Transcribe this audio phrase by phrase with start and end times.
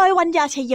[0.00, 0.74] โดยวัญญาชยโย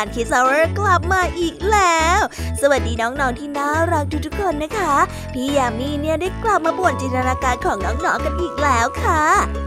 [0.00, 2.20] การคิสเวอร์กลับมาอีกแล้ว
[2.60, 4.94] สวัสดีน้องๆที่น่ารักทุกๆคนนะคะ
[5.34, 9.22] พี่ยามีเนี่ยได้กลับมาบ่วนจินตนาการของน้องๆกันอีกแล้วค่ะ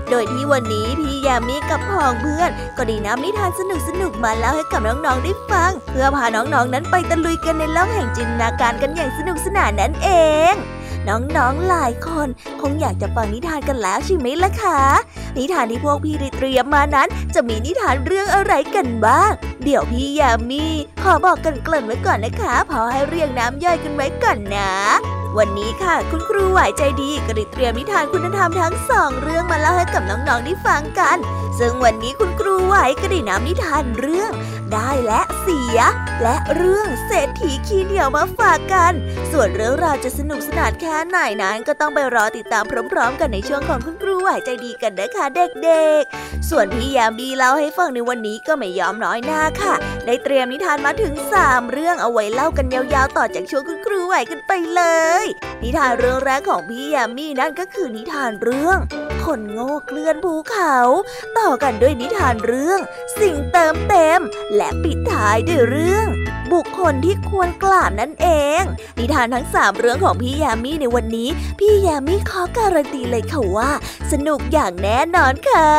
[0.09, 3.61] โดยที่วันนี้พี่ยามีกับพองเพื่อน ก็ได้นำนิทานส
[4.01, 10.09] นุกๆมาเล่าให้กับน้องๆได้ฟัง เพื่อพาน้องๆนั้นไปตะลุยกันในโลกแห่งจินตนาการกันอย่างสนุกสนานนั่นเอ
[10.53, 10.55] ง
[11.09, 12.27] น้องๆ หลายคน
[12.61, 14.81] คงอยากจะฟังนิทานกันแล้วใช่ไหมล่ะคะ
[15.37, 19.31] นิทานที่พวกพี่ได้เตรียมมานั้น จะมีนิทานเรื่องอะไรกันบ้าง
[19.63, 20.65] เดี๋ยวพี่ยามี
[21.03, 24.71] ขอบอกกันเกริ่นไว้ก่อนนะคะพอให้เรียงน้ำย่อยกันไว้ก่อนนะ
[25.37, 31.17] วันนี้ค่ะคุณครูไหวใจดีก็ได้เตรียมนิทานคุณธรรมทั้งสองเรื่องมาเล่าให้กับน้องๆได้ฟังกัน
[31.59, 34.31] ซึ่งวันนี้คุณครูไหวก็ได้นำนิทานเรื่อง
[34.73, 35.77] ได้และเสีย
[36.23, 38.93] และเรื่องเศรษฐีขี้เหนียวมาฝากกัน
[39.31, 49.75] ส่วนเรื่องราวจะสนุกสนานแค่ไหนนั้นก็ต้องไปรอติดตามพร้อม ๆ กันในช่วงของคุณครูไหวใจดีกันนะคะเด็กๆ ส่วนพี่ยามบีเล่าให้ฟังในวันนี้ก็ไม่ยอมน้อยหน้าค่ะ
[50.05, 51.13] ได้เตรียมนิทานมาถึง
[51.43, 54.81] 3 เรื่องเอาไว้เล่ากันยาวๆ ต่อจากช่วงคุณครูไหวกันไปเล
[55.23, 55.25] ย
[55.63, 58.79] นิทานเรื่องแรกของพี่ยามีนั่นก็คือนิทานเรื่อง
[59.25, 60.77] คนโง่เกลื่อนภูเขา
[61.39, 62.79] ต่อกันด้วยนิทานเรื่อง
[63.19, 64.19] สิ่งเติมเต็ม
[64.55, 66.07] และและปิดท้ายด้วยเรื่อง
[66.53, 68.27] บุคคลที่ควรกราบนั่นเอ
[68.59, 68.61] ง
[68.97, 71.29] นิทานทั้งสามเรื่องของพี่ยามีในวันนี้
[71.59, 73.71] พี่ยามีขอการันตีเลยค่ะว่า
[74.11, 75.69] สนุกอย่างแน่นอนค่ะ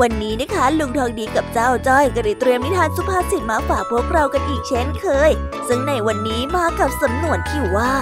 [0.00, 5.30] วันนี้นะคะลุงทองดีกับเจ้าจ้อยก็ได้เตรียมนิทานสุภาษิตมาฝากพวกเรากันอีกเช่นเคย
[5.68, 7.94] ซึ่งในวันนี้มากับสำนวนที่ว่า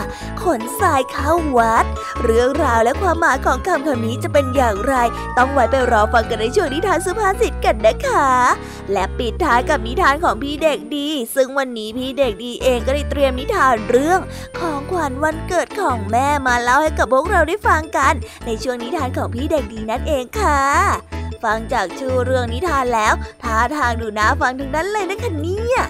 [0.43, 1.84] ขนทรายเข้าวัด
[2.23, 4.95] เรื่องราวและความหมายของคำคำนี้จะเป็นอย่างไร
[5.39, 8.28] ต้องไว้ไปรอฟังกันในช่วงนิทานสุภาษิตกันนะคะ
[8.93, 14.21] และปิดท้ายกับนิทานของพี่เด็กดี ซึ่งวันนี้พี่เด็กดีเองก็ได้เตรียมนิทานเรื่อง
[14.59, 18.15] ของขวัญวันเกิดของแม่มาเล่าให้กับพวกเราได้ฟังกัน
[18.47, 20.60] ในช่วงนิทานของพี่เด็กดีนั่นเองค่ะ
[21.45, 25.81] ฟังจากชื่อเรื่องนิทานแล้วท่าทางดูน่าฟังถึงนั้นเลยนะคะเนี่ย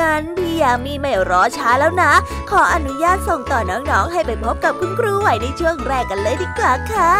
[0.00, 2.12] งั้นพี่ยามีไม่รอช้าแล้วนะ
[2.50, 7.12] ขออนุญาตส่งต่อน้องๆ ให้ไปพบกับคุณครูไหวในช่วงแรกกันเลยดีกว่าค่ะ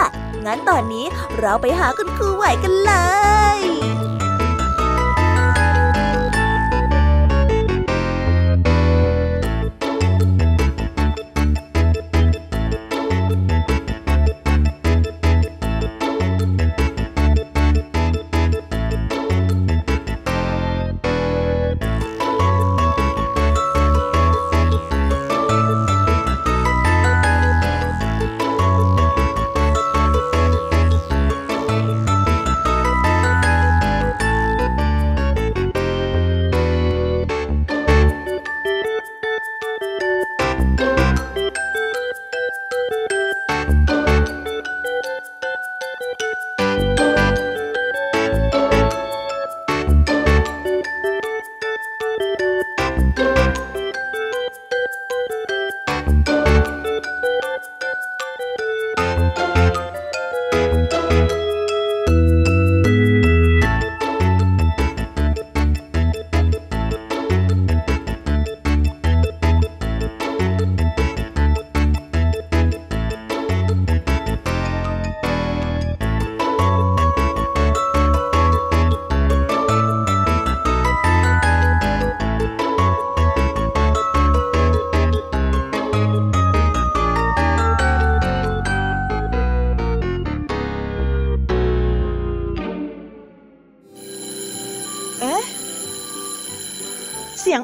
[0.45, 1.07] งั้นตอนนี้
[1.39, 2.93] เราไปหาคุณครูไหวกันเล
[3.57, 3.59] ย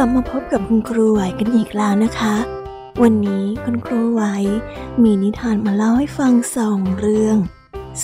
[0.00, 2.36] ลับมาพบกับคุณครูไหวกันอีกแล้วนะคะ
[3.02, 4.22] วันนี้คุณครูไหว
[5.02, 7.36] มีนิทานมาเล่าให้ฟังสองเรื่อง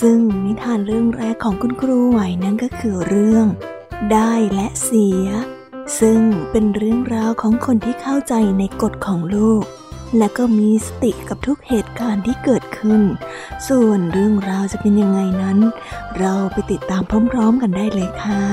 [0.00, 3.46] ซึ่งนิทานเรื่องแรกของคุณครูไหวนั้นก็คือเรื่อง
[4.12, 5.26] ได้และเสีย
[6.00, 6.20] ซึ่ง
[6.50, 9.64] เป็นเรื่องราวของคนที่เข้าใจในกฎของโลก
[10.18, 13.02] และก็มีสติกับทุกเหตุการณ์ที่เกิดขึ้น
[13.68, 15.58] ส่วนเรื่องราวจะเป็นยังไงนั้น
[16.18, 17.02] เราไปติดตาม
[17.32, 18.44] พร้อมๆกันได้เลยค่ะ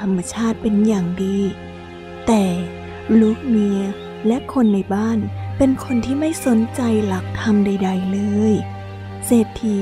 [0.00, 1.38] ธรรมชาติเป็นอย่างดี
[2.26, 2.44] แต่
[3.20, 3.80] ลูกเมีย
[4.26, 5.18] และคนในบ้าน
[5.58, 8.20] เป็นคนที่ไม่สนใจหลักธรรมใด ๆ เล
[8.52, 8.54] ย
[9.26, 9.80] เศรษฐี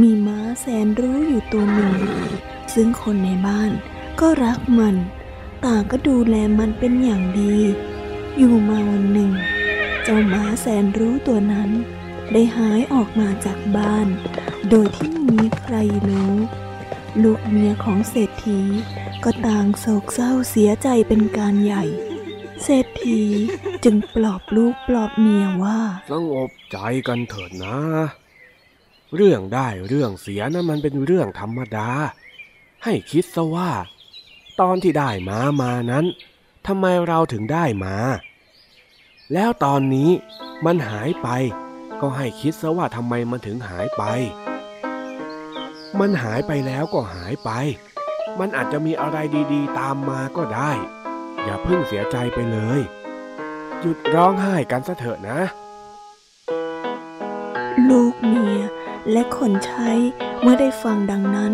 [0.00, 1.96] มีม้าแสนรู้อยู่ตัวหนึ่ง
[2.74, 3.70] ซึ่งคนในบ้าน
[4.20, 4.96] ก็รักมัน
[5.64, 7.56] ต่างก็ดูแลมันเป็นอย่างดี
[8.36, 9.32] อยู่มาวันหนึ่ง
[10.02, 11.70] เจ้าม้าแสนรู้ตัวนั้น
[12.32, 14.06] ได้หายออกมาจากบ้าน
[14.70, 15.76] โดยที่ไม่มีใคร
[16.08, 16.34] รู้
[17.22, 18.60] ลูกเมียของเศรษฐี
[19.24, 21.84] ก็ต่างโศกเศร้าเสียใจเป็นการใหญ่
[22.62, 23.20] เศรษฐี
[23.84, 25.78] จึงปลอบลูกปลอบเมียว่า
[26.10, 27.78] สงบใจกันเถิดนะ
[29.14, 31.88] เรื่องได้เรื่องเสียนะั้นมันเป็นเรื่องธรรมดา
[32.84, 33.70] ให้คิดซะว่า
[34.60, 36.04] ตอนที่ได้มามานั้น
[36.66, 37.96] ทำไมเราถึงได้มา
[39.32, 40.10] แล้วตอนนี้
[40.64, 41.28] มันหายไป
[42.00, 44.02] ก็ให้คิดซะว่าทำไมมันถึงหายไป
[45.98, 47.50] มันหายไปแล้วก็หายไป
[48.38, 49.18] มันอาจจะมีอะไร
[49.52, 50.72] ดีๆ ตามมาก็ได้
[51.44, 52.80] อย่าเพิ่งเสียใจไปเลย
[53.80, 55.40] หยุดร้องไห้กันซะเถอะนะ
[57.88, 58.60] ลูกเมีย
[59.12, 59.90] และคนใช้
[60.40, 61.52] เมื่อได้ฟังดังนั้น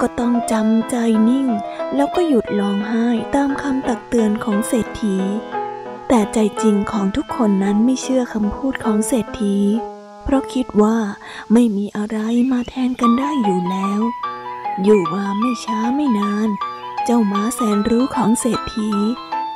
[0.00, 0.96] ก็ต้องจำใจ
[1.28, 1.46] นิ่ง
[1.94, 5.16] แล้วก็หยุดร้องไห้ตามคำตักเตือนของเศรษฐี
[6.08, 9.56] แต่ใจจริงของทุกคนนั้นไม่เชื่อคำพูดของเศรษฐี
[10.26, 10.96] เพราะคิดว่า
[11.52, 12.18] ไม่มีอะไร
[12.52, 14.00] มาแทนกันได้อยู่แล้ว
[14.82, 16.48] อยู่มาไม่ช้าไม่นาน
[17.04, 18.90] เจ้าม้าแสนรู้ของเศรษฐี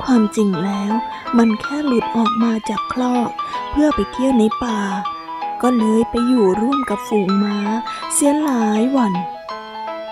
[0.03, 0.93] ความจริงแล้ว
[1.39, 3.31] มันแค่หลุดออกมาจากคลอก
[3.71, 4.81] เพื่อไปเที่ยวในป่า
[5.63, 7.59] ก็เลยไปอยู่ร่วมกับฝูงม้า
[8.15, 9.13] เสียหลายวัน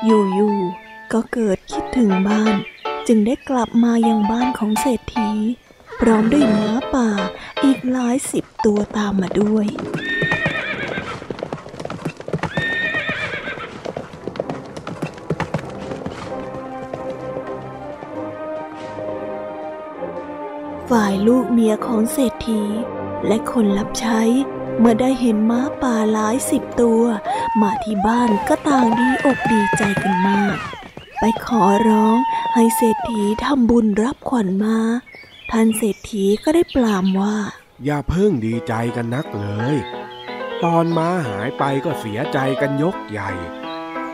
[0.04, 2.54] อยู่ๆก็เกิดคิดถึงบ้าน
[3.06, 5.30] จึงได้กลับมายังบ้านของเศรษฐี
[6.00, 7.08] พร้อมด้วยม้าป่า
[7.64, 9.66] อีกหลายสิบตัวตามมาด้วย
[20.90, 22.62] ฝ่ายลูกเมียของเศรษฐี
[23.26, 24.20] และคนรับใช้
[24.78, 27.02] เมื่อได้เห็นม้าป่าหลายสิบตัว
[27.60, 30.56] มาที่บ้านก็ต่างดีอกดีใจกันมาก
[31.18, 32.16] ไปขอร้อง
[32.54, 34.78] ให้เศรษฐีทำบุญรับขวัญมา
[35.50, 37.36] ท่านเศรษฐีก็ได้ปลามว่า
[37.84, 39.76] อย่าเพิ่งดีใจกันนักเลย
[40.64, 43.30] ตอนม้าหายไปก็เสียใจกันยกใหญ่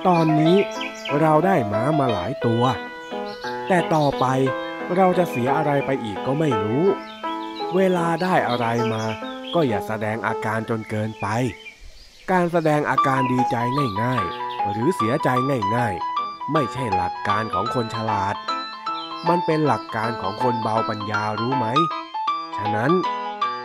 [0.07, 0.57] ตอนนี้
[1.21, 2.63] เราได้ม้ามาหลายตัว
[3.69, 4.27] แต่ต่อไป
[4.97, 6.87] เราจะเสียอะไรไปอีกก็ไม่รู้
[7.77, 9.05] เวลาได้อะไรมา
[9.55, 11.27] ก็อย่าแสดงอาการจนเกินไป
[12.31, 13.57] การแสดงอาการดีใจ
[14.03, 15.29] ง่ายๆ หรือเสียใจ
[15.77, 18.35] ง่ายๆ ไม่ใช่หลักการของคนฉลาด
[19.29, 21.67] มันเป็นหลักการของคนเบาปัญญารู้ไหม
[22.57, 22.93] ฉะนั้น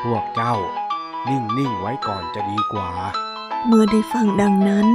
[0.03, 0.55] พวกเจ้า
[1.29, 2.91] นิ่งๆไว้ก่อนจะดีกว่า
[3.65, 4.87] เมื่อได้ฟังดังนั้น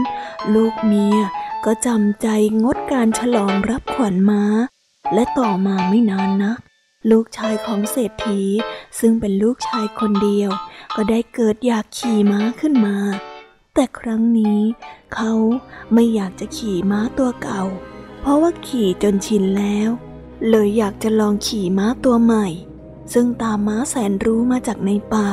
[0.54, 1.19] ลูกเมีย
[1.64, 2.28] ก็จำใจ
[2.64, 4.43] งดการฉลองรับขวัญม้า
[5.13, 6.59] และต่อมาไม่นานนัก
[7.11, 8.41] ลูกชายของเศรษฐี
[8.99, 10.51] ซึ่งเป็นลูกชายคนเดียว
[10.97, 12.97] ก็ได้เกิดอยากขี่ม้าขึ้นมา
[13.75, 14.61] แต่ครั้งนี้
[15.15, 15.33] เขา
[15.93, 17.63] ไม่อยากจะขี่ม้าตัวเก่า
[18.21, 19.91] เพราะว่าขี่จนชินแล้ว
[20.51, 22.47] เลยอยากจะลองขี่ม้าตัวใหม่
[23.13, 25.31] ซึ่งตามม้าแสนรู้มาจากในป่า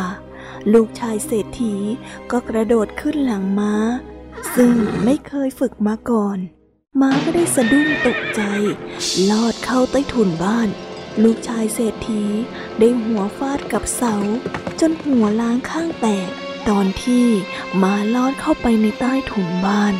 [0.74, 1.76] ลูกชายเศรษฐี
[2.32, 3.74] ก็กระโดดขึ้นหลังม้า
[4.56, 4.74] ซึ่ง
[5.04, 6.38] ไม่เคยฝึกมาก่อน
[7.00, 8.42] ม้าก็ได้สะดุ้งตกใจ
[9.30, 10.70] ลอดเข้าใต้ถุนบ้าน
[11.24, 12.24] ลูกชายเศรษฐี
[12.80, 14.16] ได้หัวฟาดกับเสา
[14.80, 16.30] จนหัวล้างข้างแตก
[16.70, 17.28] ตอนที่
[17.82, 19.94] ม้าลอดเข้าไปในใต้ถุนบ้าน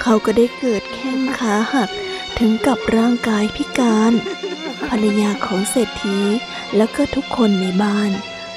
[0.00, 1.90] เขาก็ได้เกิดแข้งขาหัก
[2.38, 4.12] ถึงกับร่างกายพิการ
[4.88, 6.18] ภรรยาของเศรษฐี
[6.76, 8.10] แล้วก็ทุกคนในบ้าน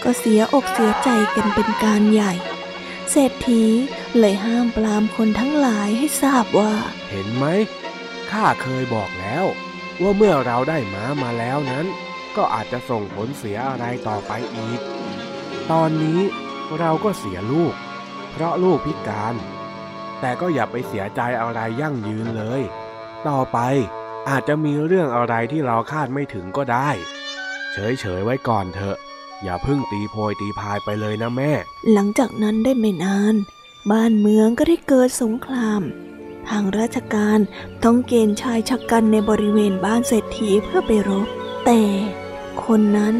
[0.03, 2.33] ก็เสียอกเสียใจกันเป็นการใหญ่
[3.11, 3.63] เศรษฐี
[4.17, 6.73] เลยห้ามปรามคนทั้งหลายให้ทราบว่า
[7.09, 7.45] เห็นไหม
[8.31, 9.45] ข้าเคยบอกแล้ว
[10.01, 11.85] ว่าเมื่อเราได้ม้ามาแล้วนั้น
[12.35, 14.79] ก็อาจจะส่งผลเสียอะไรต่อไปอีก
[15.71, 16.21] ตอนนี้
[16.79, 17.73] เราก็เสียลูก
[18.31, 19.35] เพราะลูกพิการ
[20.19, 22.61] แต่ก็อย่าไปเสียใจอะไรยั่งยืนเลย
[23.27, 23.59] ต่อไป
[24.29, 26.89] อาจจะมีเรื่องอะไรที่เราคาดไม่ถึงก็ได้
[27.73, 28.97] เฉยๆไว้ก่อนเถอะ
[29.43, 31.51] อย่าพิ่งตีโพยตีพายไปเลยนะแม่
[31.93, 33.35] หลังจากนั้นได้ไม่นาน
[33.91, 35.81] บ้านเมืองก็ได้เกิดสงคราม
[36.49, 37.39] ทางราชการ
[37.83, 41.27] ต้องเกณฑ์ชายชะกันในบริเวณบ้านเศรษฐีเพื่อไปรบ
[41.65, 41.81] แต่
[42.65, 43.15] คนนั้น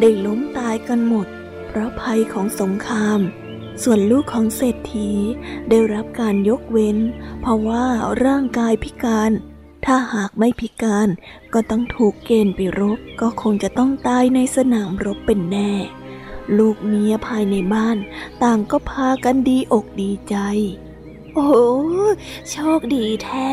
[0.00, 1.26] ได้ล้มตายกันหมด
[1.66, 3.20] เพราะภัยของสงคราม
[3.82, 5.10] ส่วนลูกของเศรษฐี
[5.70, 6.98] ได้รับการยกเว้น
[7.40, 7.84] เพราะว่า
[8.24, 9.32] ร่างกายพิการ
[9.84, 11.08] ถ้าหากไม่พิการ
[11.54, 15.70] ก็ต้องถูกเกณฑ์ไปรบ ก็คงจะต้องตายในสนามรบเป็นแน่
[16.58, 17.96] ลูกเมียภายในบ้าน
[18.42, 20.36] ต่างก็พากันดีอกดีใจ
[21.34, 21.50] โอ้
[22.50, 23.50] โชคดีแท้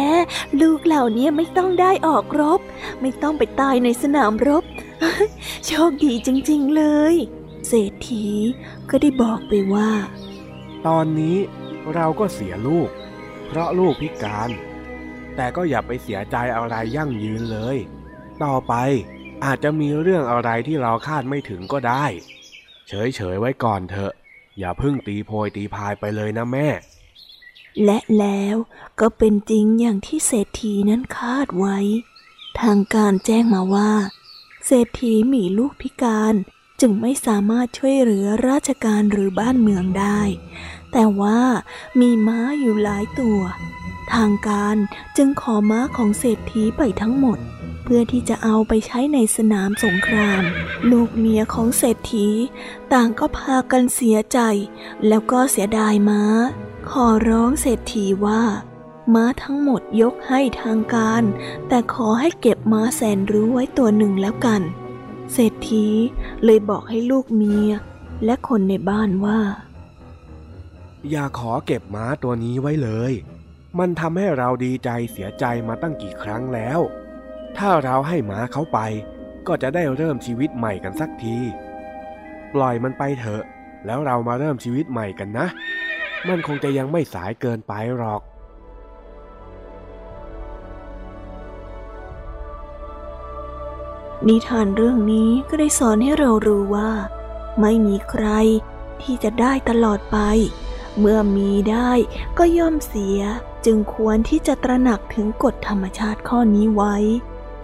[0.62, 2.60] ลูกเหล่านี้ไม่ต้องได้ออกรบ
[3.02, 4.64] ไม่ต้องไปตายในสนามรบ
[5.68, 6.84] โชคดีจริง ๆเล
[7.14, 7.16] ย
[7.68, 8.26] เศรษฐี
[8.90, 9.92] ก็ได้บอกไปว่า
[10.88, 11.38] ตอนนี้
[11.94, 12.90] เราก็เสียลูก
[13.48, 14.50] เพราะลูกพิการ
[15.36, 17.78] แต่ก็อย่าไปเสียใจอะไรยั่งยืนเลย
[18.44, 18.74] ต่อไป
[19.46, 22.06] อาจจะมีเรื่องอะไรที่เราคาดไม่ถึงก็ได้
[22.88, 24.14] เฉยๆไว้ก่อนเถอะ
[24.60, 26.68] อย่าพิ่งตีโพยตีพายไปเลยนะแม่
[27.86, 28.56] และแล้ว
[29.00, 31.78] ก็เป็นจริงอย่างที่เศรษฐีนั้นคาดไว้
[32.62, 33.94] ทางการแจ้งมาว่า
[34.66, 36.34] เศรษฐีมีลูกพิการ
[36.82, 40.22] จึงไม่สามารถช่วยเหลือราชการหรือบ้านเมืองได้
[40.92, 41.42] แต่ว่า
[42.00, 43.40] มีม้าอยู่หลายตัว
[44.14, 44.76] ทางการ
[45.18, 47.40] จึงขอม้าของเศรษฐีไปทั้งหมด
[47.84, 50.42] เพื่อที่จะเอาไปใช้ในสนามสงคราม
[50.92, 52.28] ลูกเมียของเศรษฐี
[52.94, 54.40] ต่างก็พากันเสียใจ
[55.08, 56.24] แล้วก็เสียดายม้า
[56.98, 58.42] ขอร้องเศรษฐีว่า
[59.14, 61.24] ม้าทั้งหมดยกให้ทางการ
[61.68, 64.62] แต่ขอให้เก็บม้าแสนรู้ไว้ตัวหนึ่งแล้วกัน
[65.34, 65.86] เศรษฐี
[66.44, 67.70] เลยบอกให้ลูกเมีย
[68.26, 69.40] และคนในบ้านว่า
[71.10, 73.14] อย่าขอเก็บม้าตัวนี้ไว้เลย
[73.80, 76.80] มันทำให้เราดีใจเสียใจมาตั้งกี่ครั้งแล้ว
[77.58, 78.80] ถ้าเราให้ม้าเขาไป
[79.48, 81.38] ก็จะได้เริ่มชีวิตใหม่กันสักที
[82.54, 83.44] ปล่อยมันไปเถอะ
[83.86, 85.48] แล้วเรามาเริ่มชีวิตใหม่กันนะ
[86.30, 88.22] มันคงจะยังไม่สายเกินไปหรอก
[94.28, 96.92] นิทานเรื่องนี้ก็ได้สอนให้เรารู้ว่า
[97.62, 98.28] ไม่มีใคร
[99.02, 100.18] ที่จะได้ตลอดไป
[101.00, 101.92] เมื่อมีได้
[102.38, 103.20] ก็ย่อมเสีย
[103.66, 106.96] จึงควรที่จะตระหนักถึงกฎธรรมชาติข้อนี้ไว้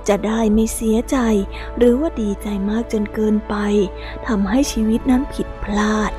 [0.07, 1.17] จะได้ไม่เสียใจ
[1.77, 3.55] หรือว่าดีใจมากจนเกินไป
[4.27, 6.11] ทำให้ชีวิตนั้นผิดพลาด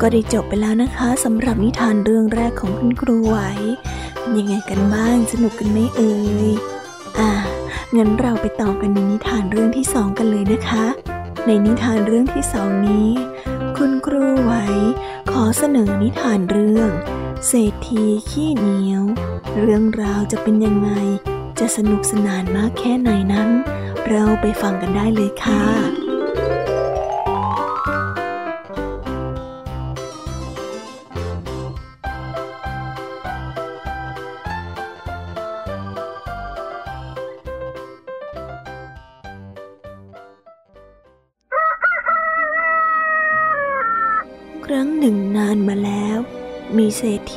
[0.00, 3.38] ก็ได้จบไปแล้วนะคะสำหรับนิทานเรื่องแรกของคุณครูไหว
[4.36, 6.14] ยังไงกันบ้างสนุกกันไหมเอ่
[6.48, 6.50] ย
[7.18, 7.30] อ่า
[7.96, 10.86] งั้นเราไปต่อกันในนิทานเรื่องที่สองกันเลยนะคะ
[11.46, 13.08] ในนิทานเรื่องที่สองนี้
[13.76, 14.54] คุณครูไหว
[15.30, 16.90] ขอเสนอนิทานเรื่อง
[17.48, 19.02] เศรษฐีขี้เหนียว
[19.60, 20.90] เรื่องราวจะเป็นยังไง
[21.58, 23.48] จะสนุกสนานมากแค่ไหนนั้น
[24.08, 26.07] เราไปฟังกันได้เลยค่ะ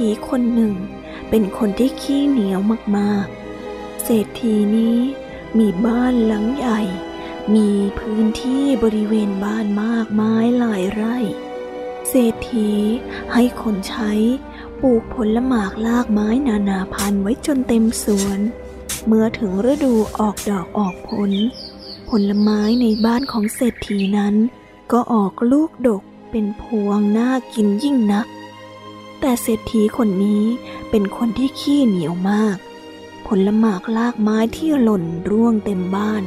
[0.01, 0.73] ผีคนหนึ่ง
[1.29, 2.59] เป็นคนที่ขี้เหนียว
[2.97, 4.97] มากๆ เศรษฐีนี้
[5.59, 6.81] มีบ้านหลังใหญ่
[7.55, 11.17] มีพื้นที่บริเวณบ้านมากมายหลายไร่
[12.09, 12.69] เศรษฐี
[13.33, 14.11] ให้คนใช้
[14.81, 18.39] ปลูกผลหมากลากไม้นานาพันธุ์ไว้จนเต็มสวน
[19.05, 21.31] เมื่อถึงฤดูออกดอกออกผล
[22.09, 24.35] ผลไม้ในบ้านของเศรษฐีนั้น
[24.91, 28.27] ก็ออกลูกดกเป็นพวงน่ากินยิ่งนัก
[29.21, 30.45] แต่เศรษฐีคนนี้
[30.89, 32.57] เป็นคนที่ขี้เหนียวมาก
[33.27, 36.23] ผลหมากลากไม้ที่หล่นร่วงเต็มบ้าน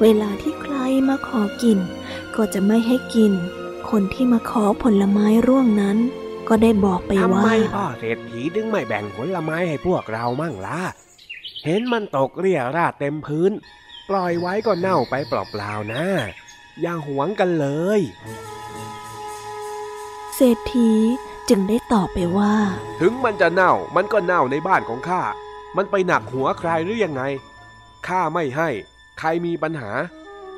[0.00, 0.74] เวลาที่ใคร
[1.08, 1.78] มาขอกิน
[2.34, 3.32] ก็จะไม่ให้กิน
[3.90, 5.96] คนที่มาขอผลไม้ร่วงนั้น
[6.48, 10.80] ก็ได้บอกไปทำว่าไมพ่อเศรษฐีดึงไม่แบ่งผลไม้ให้พวกเรามั่งล่ะ
[11.64, 13.52] เห็นมันตกเรี่ยราดเต็มพื้น
[14.08, 16.04] ปล่อยไว้ก็เน่าไปเปล่าๆนะ
[16.80, 17.66] อย่าหวงกันเล
[17.98, 18.00] ย
[20.34, 20.92] เศรษฐี
[21.48, 22.54] จึงได้ตอบไปว่า
[23.00, 25.22] ถึงมันจะเน่ามันก็เน่าในบ้านของข้า
[25.76, 27.22] มันไปหนักหัวใครหรือยังไง
[28.06, 28.68] ข้าไม่ให้
[29.18, 29.90] ใครมีปัญหา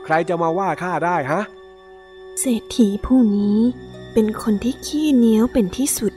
[0.05, 1.43] ใครจะมาว่าข้าได้ฮะ
[2.41, 3.59] เศรษฐีผู้นี้
[4.13, 6.13] เป็นคนที่ขี้เหนียวเป็นที่สุด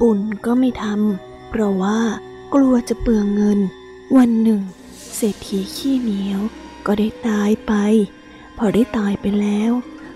[0.00, 1.98] บุญก็ไม่ทำเพราะว่า
[2.54, 3.58] กลัวจะเปลืองเงิน
[4.16, 4.62] วันหนึ่ง
[5.16, 6.40] เศรษฐีขี้เหนียว
[6.86, 7.72] ก็ได้ตายไป
[8.58, 9.72] พอได้ตายไปแล้ว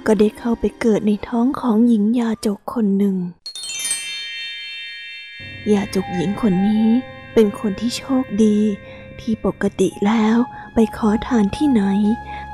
[0.06, 3.16] ก็ได้เข้าไปเกิดในท้องของหญิงยาจกคนหนึ่ง
[5.72, 6.88] ยาจุกหญิงคนนี้
[7.34, 8.58] เป็นคนที่โชคดี
[9.20, 10.36] ที่ปกติแล้ว
[10.74, 11.82] ไปขอทานที่ไหน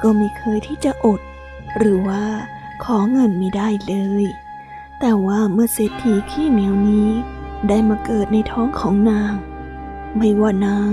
[0.03, 1.21] ก็ไม่เคยที่จะอด
[1.79, 2.25] หรือว่า
[2.85, 4.25] ขอเงินไม่ได้เลย
[5.01, 7.11] แต่ว่าเมื่อเศรษฐีขี้เหนียวนี้
[7.69, 9.35] ได้มาเกิดในท้องของนาง
[10.17, 10.91] ไม่ว่านาง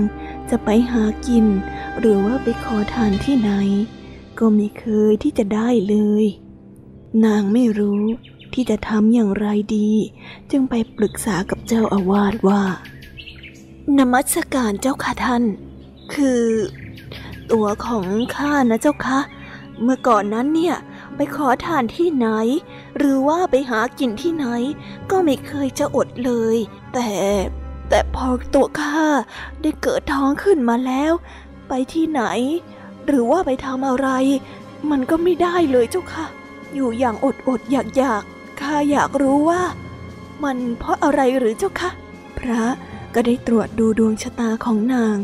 [0.50, 1.46] จะไปหากิน
[1.98, 3.52] หรือว่าไปขอทานที่ไหน
[4.38, 6.24] ก็ไม่เคยที่จะได้เลย
[7.24, 8.04] นางไม่รู้
[8.54, 9.90] ที่จะทำอย่างไรดี
[10.50, 12.62] จึงไปปรึกษากับเจ้าอาวาสว่า
[13.98, 15.44] นมัสการเจ้าค่ะท่าน
[16.14, 16.42] คือ
[17.52, 19.18] ตัวของข้านะเจ้าคะ
[19.82, 20.76] เมื่อก่อนนั้นเนี่ย
[21.16, 22.26] ไปขอทานที่ไหน
[22.98, 24.46] หรือว่าไปหากินที่ไหน
[25.10, 26.56] ก็ไม่เคยจะอดเลย
[26.94, 27.08] แต่
[27.88, 29.04] แต่พอตัวข้า
[29.62, 31.12] ได้เกิดท้องขึ้นมาแล้ว
[31.68, 32.22] ไปที่ไหน
[33.06, 34.08] หรือว่าไปทำอะไร
[34.90, 36.26] มันก็ไม่ได้เลยเจ้าค่ะ
[36.74, 38.22] อยู่อย่างอดอดอยากอยาก
[38.60, 39.62] ข้าอยากรู้ว่า
[40.44, 41.90] มันเพราะอะไรหรือเจ้าคะ
[42.38, 42.64] พระ
[43.14, 45.16] ก็ได้ตรวจดูดวงชะตาของนาง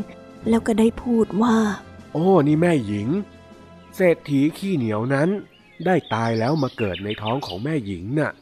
[0.49, 1.57] แล้วก็ได้พูดว่า
[2.13, 3.09] โอ้นี่แม่หญิง
[3.97, 5.29] เศรษฐีขี้เหนียวนั้น
[5.87, 8.33] ได้ตายแล้วมาเกิดในท้องของแม่หญิงน่ะ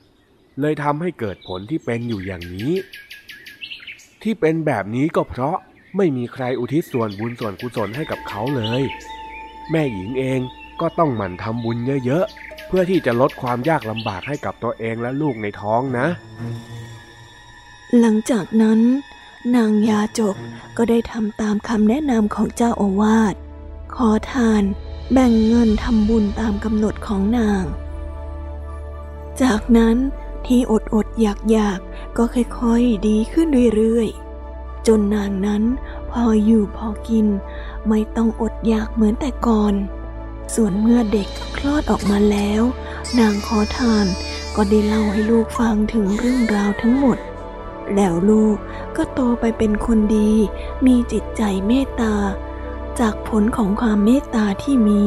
[0.60, 2.72] เลยทำให้เกิดผลที่เป็นอยู่อย่างนี้
[4.22, 5.56] ที่เป็นแบบนี้ก็เพราะ
[5.96, 8.82] ไม่มีใครอุทิศส่วนบุญส่วนกุศลให้กับเขาเลย
[9.70, 10.40] แม่หญิงเอง
[10.80, 16.06] ก็ต้องหมั่นทำบุญเยอะๆ เพื่อที่จะลดความยากลำบากให้กับตัวเองและลูกในท้องนะ
[17.98, 18.80] หลังจากนั้น
[19.56, 20.36] นางยาจก
[20.76, 23.34] ก็ได้ทำตามคำแนะนำของเจ้าอาวาส
[23.94, 24.62] ขอทาน
[25.12, 27.64] แบ่งเงินทำบุญตามกำหนดของนาง
[29.42, 29.96] จากนั้น
[30.46, 31.80] ที่อดอดอยากอยาก
[32.16, 35.62] ก็ค่อยๆ ดีขึ้นเรื่อยๆ จนนางนั้น
[36.10, 37.26] พออยู่พอกิน
[37.88, 39.74] ไม่ต้องอดอยากเหมือนแต่ก่อน
[40.54, 42.62] ส่วนเมื่อเด็กคลอดออกมาแล้ว
[43.18, 44.06] นางขอทาน
[44.56, 47.18] ก็ได้เล่าให้ลูกฟังถึงเรื่องราวทั้งหมด
[47.94, 48.56] แล้วลูก
[48.96, 50.32] ก็โตไปเป็นคนดี
[50.86, 52.14] มีจิตใจเมตตา
[53.00, 55.02] จากผลของความเมตตาที่มี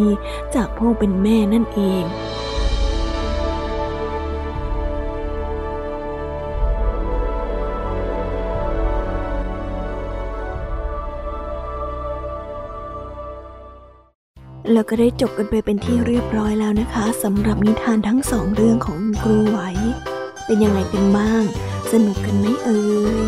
[0.56, 2.04] จากผู้เป็นแม่นั่นเอง
[14.74, 19.60] แล้วก็ได้จบกันไปเป็นที่เรียบร้อยแล้วนะคะสำหรับนิทานทั้งสองเรื่องของครูไหว
[20.46, 21.44] เป็นยังไงกันบ้าง
[21.92, 22.82] สนุกกันไหมเอ่
[23.20, 23.22] ย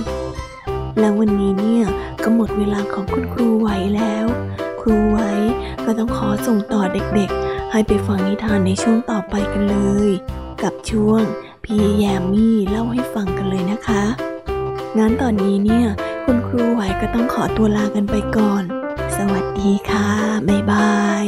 [0.99, 1.85] แล้ววันนี้เนี่ย
[2.23, 4.25] ก็หมดเวลาของคุณครูไหวแล้ว
[4.81, 5.19] ครูไหว
[5.85, 9.77] ก็ต้องขอส่งต่อเด็กๆ ให้ไปฟังนิทานในช่วงต่อไปกันเล
[10.07, 10.09] ย
[10.63, 11.23] กับช่วง
[11.63, 14.03] พี่แยมมี่เล่าให้ฟังกันเลยนะคะ
[14.97, 15.87] งั้นตอนนี้เนี่ย
[16.25, 18.63] คุณครูไหวก็ต้องขอตัวลากันไปก่อน
[19.17, 20.09] สวัสดีค่ะ
[20.49, 21.25] บ๊ายบาย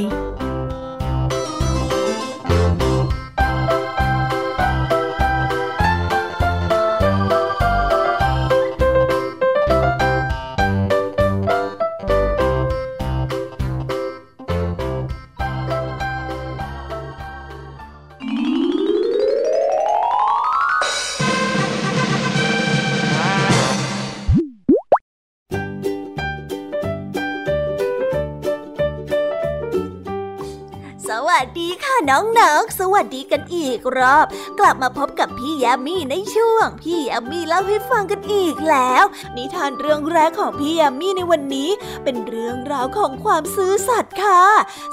[32.40, 34.26] น้องๆ สวัสดีกันอีกรอบ
[34.60, 39.04] กลับมาพบกับพี่ยามีในช่วง พี่ยามีเล่าให้ฟังกันอีกแล้ว
[39.36, 41.70] นิทานเรื่องแรกของพี่ยามีในวันนี้
[42.04, 44.44] เป็นเรื่องราวของความซื่อสัตย์ค่ะ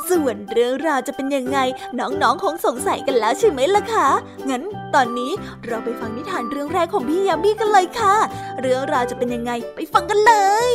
[0.09, 1.59] ส่วนเรื่องราวจะเป็นยังไง
[1.99, 4.09] น้องๆ คงสงสัยกันแล้วใช่ไหมล่ะคะ
[4.51, 4.63] งั้น
[4.95, 5.33] ตอนนี้
[5.67, 8.17] เราไปฟังนิทานเรื่องแรกของพี่ยามีกันเลยค่ะ
[8.61, 10.33] เรื่องราวจะเป็นยังไงไปฟังกันเล
[10.71, 10.73] ย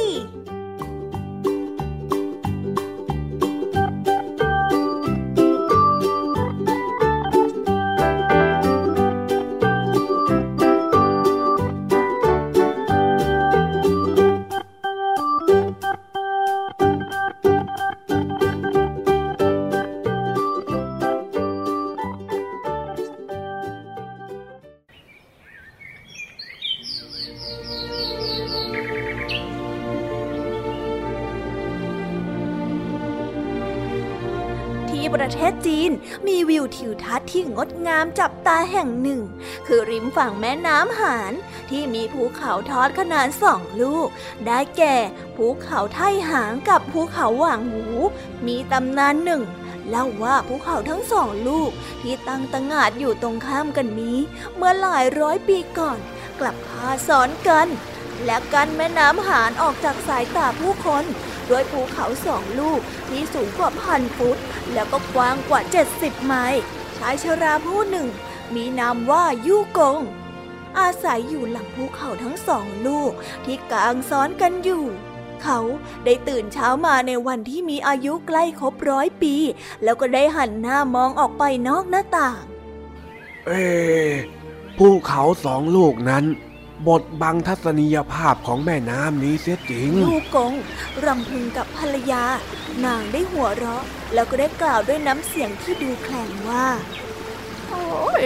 [36.50, 39.22] วิวทิวทัศน์ที่งดงามจับตาแห่งหนึ่ง
[39.68, 41.34] คือริมฝั่งแม่น้ำหาน
[41.70, 44.08] ที่มีภูเขาทอดขนาดสองลูก
[44.46, 44.96] ได้แก่
[45.36, 47.84] ภูเขาไทหางกับภูเขาหว่างหู
[48.46, 49.44] มีตำนานหนึ่ง
[49.90, 54.18] เล่าว่าภูเขาทั้งสองลูกที่ตั้งตงาดอยู่ตรงข้ามกันนี้
[54.56, 56.00] เมื่อหลายร้อยปีก่อน
[56.40, 57.68] กลับพาซ้อนกัน
[58.26, 61.06] และกันแม่น้ำหานออกจากสายตาผู้คน
[61.50, 64.38] ด้วยภูเขาสองลูกที่สูงกว่าพันฟุต
[64.74, 65.62] แล้วก็กว้างกว่า
[65.94, 66.62] 70 ไมล์
[66.98, 68.08] ชายชราผู้หนึ่ง
[68.56, 70.00] มีนามว่ายู่กง
[70.80, 73.12] อาศัยอยู่หลังภูเขาทั้งสองลูก
[73.46, 74.84] ที่กลางซ้อนกันอยู่
[75.44, 75.60] เขา
[76.06, 79.36] ได้ตื่นเช้ามาในวันที่มีอายุใกล้ครบร้อยปี
[79.84, 82.44] แล้วก็ได้หันหน้ามองออกไปนอกหน้าต่าง
[83.48, 83.52] เอ
[84.78, 86.26] ภูเขาสองลูกนั้น
[86.88, 90.54] บทบังทัศนียภาพของแม่น้ำนี้เสียจริง ลูกกง
[91.06, 92.24] รำพึงกับภรรยา
[92.86, 96.68] นางได้หัวเราะ แล้วก็ได้กล่าวด้วยน้ำเสียงที่ดูแข็งว่า
[97.68, 97.86] โอ้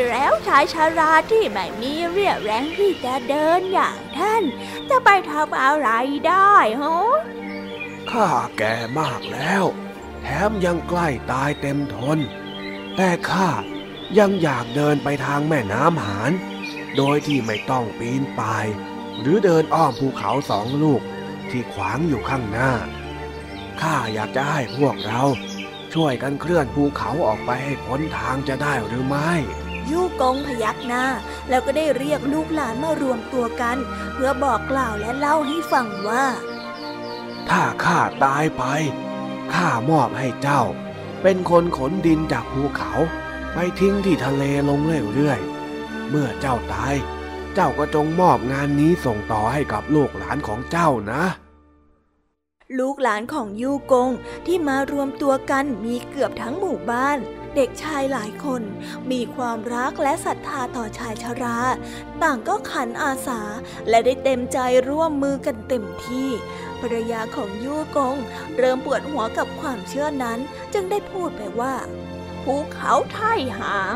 [0.09, 4.43] แล้วชายชาราที่ไม่มีเรี่ยวแรงที่จะเดินอย่างท่าน
[4.89, 5.89] จะไปทำอะไร
[6.27, 6.97] ได้ฮะ
[8.11, 9.63] ข้าแก่มากแล้ว
[10.21, 12.17] แถมยังใกล้ตายเต็มทน
[12.95, 13.49] แต่ข้า
[14.17, 16.31] ยังอยากเดินไปทางแม่น้ำหาน
[16.97, 18.65] โดยที่ไม่ต้องปีนป่าย
[19.21, 21.01] หรือเดินอ้อมภูเขาสองลูก
[21.49, 22.71] ที่ขวางอยู่ข้างหน้า
[23.81, 25.23] ข้าอยากจะให้พวกเรา
[25.93, 29.31] ช่วยกันเคลื่อนภูเขาออกไปให้พ้นทางจะได้หรือไม่
[29.91, 31.05] ยู่กงพยักหน้า
[31.49, 33.77] แล้วก็ได้เรียกลูกหลานมารวมตัวกัน
[34.13, 36.25] เพื่อบอกกล่าวและเล่าให้ฟังว่า
[37.49, 38.63] ถ้าข้าตายไป
[39.53, 40.61] ข้ามอบให้เจ้า
[41.21, 42.91] เป็นคนขนดินจากภูเขา
[43.53, 44.79] ไปทิ้งที่ทะเลลง
[45.15, 45.60] เรื่อยๆ
[46.13, 46.95] เมื่อเจ้าตาย
[47.53, 51.23] เจ้าก็จงมอบงานนี้ส่งต่อให้กับลูกหลานของเจ้านะ
[52.79, 54.09] ลูกหลานของยูกง
[54.47, 57.17] ที่มารวมตัวกันมีเกือบทั้งหมู่บ้าน
[57.55, 58.61] เด็กชายหลายคน
[59.11, 61.59] มีความรักและศรัทธาต่อชายชรา
[62.21, 63.41] ต่างก็ขันอาสา
[63.89, 64.57] และได้เต็มใจ
[64.89, 66.29] ร่วมมือกันเต็มที่
[66.79, 68.15] ภรรยาของยูกง
[68.57, 70.39] เริ่มปวดหัวกับความเชื่อนั้น
[70.73, 71.75] จึงได้พูดไปว่า
[72.43, 73.95] ภูเขาไท่หาง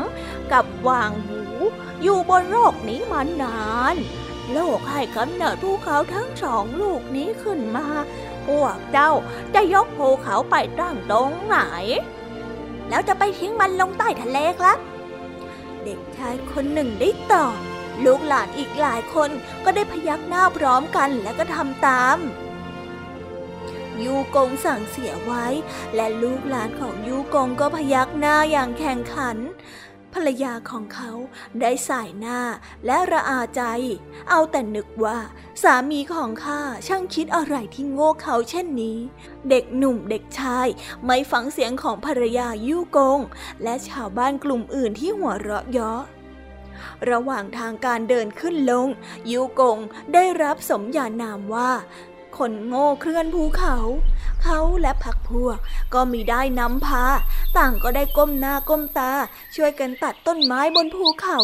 [0.52, 1.45] กับวางหู
[2.02, 3.96] อยู่บนโลกนี้มานาน
[4.52, 7.86] โลกให้กำเนิดภูเขาทั้งสองลูกนี้ขึ้นมา
[8.46, 9.10] พวกเจ้า
[9.54, 11.56] จะยกภูเขาไปตั้งตรงไหน
[12.88, 14.78] แล้วจะไปทิ้งมันลงใต้ทะเลครับ
[15.82, 17.56] เด็กชายคนหนึ่งได้ตอบ
[18.04, 19.30] ลูกหลานอีกหลายคน
[19.64, 22.18] ก็ได้พยักหน้าพร้อมกันและก็ทำตาม
[24.04, 25.46] ยูกงสั่งเสียไว้
[25.94, 29.36] และลูกหลานของยูกงก็พยักหน้าอย่างแข่งขัน
[30.16, 31.12] ภรรยาของเขา
[31.60, 32.40] ได้สายหน้า
[32.86, 33.62] และระอาใจ
[34.30, 35.18] เอาแต่นึกว่า
[35.62, 38.98] สามีของข้าช่างคิดอะไรที่โง่เขาเช่นนี้
[39.48, 40.66] เด็กหนุ่มเด็กชาย
[41.04, 43.20] ไม่ฟังเสียงของภรรยายูกง
[43.62, 46.02] และชาวบ้านกลุ่มอื่นที่หัวเราะเยาะ
[47.10, 48.88] ระหว่างทางการเดินขึ้นลง
[49.30, 49.78] ยูกง
[50.14, 51.70] ได้รับสมญานามว่า
[52.38, 53.76] คนโง่เคลื่อนภูเขา
[54.42, 55.58] เขาและพักพวก
[55.94, 57.04] ก็มีได้นำพา
[57.56, 59.12] ต่างก็ได้ก้มหน้าก้มตา
[59.56, 61.38] ช่วยกันตัดต้นไม้บนภูเขา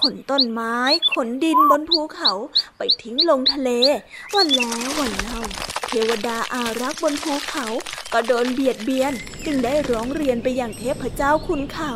[0.00, 0.76] ขนต้นไม้
[1.12, 2.32] ขนดินบนภูเขา
[2.76, 3.70] ไปทิ้งลงทะเล
[4.34, 5.40] วันแล้ววันเล่า
[5.86, 7.66] เทวดาอารักษ์บนภูเขา
[8.12, 9.12] ก็โดนเบียดเบียน
[9.44, 11.92] จึงได้ร้องเรียนไปยังเทพเจ้าคุณเขา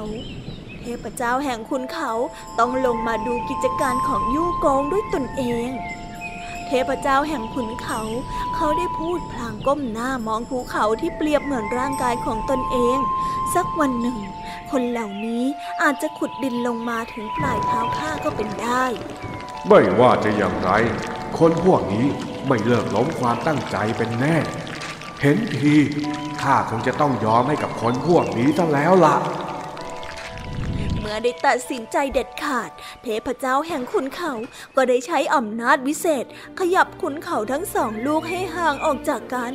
[0.81, 2.13] เทพเจ้าแห่งคุณเขา
[2.59, 5.69] ต้องลงมาดูกิจการของยู่กงด้วยตนเอง
[6.67, 8.01] เทพเจ้าแห่งขุนเขา
[8.55, 12.99] เขาได้พูดพลางก้มหน้ามองภูเขาที่เปรียบเหมือนร่างกายของตนเอง
[13.55, 14.19] สักวันหนึ่ง
[14.71, 15.45] คนเหล่านี้
[15.83, 18.85] อาจจะขุดดินลงมาถึงปลายเท้าข้าก็เป็นได้
[19.69, 20.71] ไม่ว่าจะอย่างไร
[21.39, 22.07] คนพวกนี้
[22.49, 24.37] ไม่เลิกล้มความตั้งใจเป็นแน่
[25.23, 25.75] เห็นที
[26.43, 32.71] ข้าคงจะต้องยอมให้กับคนพวกนี้ซะแล้วละ่ะื่อได้ตัดสินใจเด็ดขาด
[33.03, 34.33] เทพเจ้าแห่งขุนเขา
[34.77, 36.25] ก็ได้ใช้อำนาจวิเศษ
[36.59, 39.53] ขยับขุนเขาทั้งสองลูกให้ห่างออกจากกัน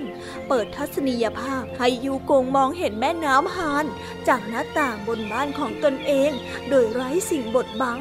[0.47, 3.85] เปิดทัศนียภาพให้ยูกงมองเห็นแม่น้ำฮาน
[4.27, 6.31] จากหน้าต่างบนบ้านของตนเอง
[6.69, 7.99] โดยไร้สิ่งบดบัง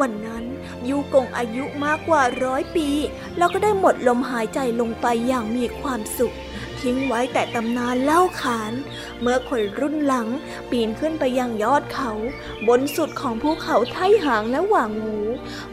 [0.00, 0.44] วันนั้น
[0.88, 2.88] ยูกงอายุมากกว่าร้อยปี
[3.36, 6.34] แล้วก็ได้หมดลมหายใจลงไปอย่างมีความสุข
[6.82, 8.72] ทิ้งไว้แต่ตำนานเล่าขาน
[9.20, 10.28] เมื่อคนรุ่นหลัง
[10.70, 12.12] ปีนขึ้นไปยังยอดเขา
[12.68, 15.16] บนสุดของภูเขาไทหางและหว่างหู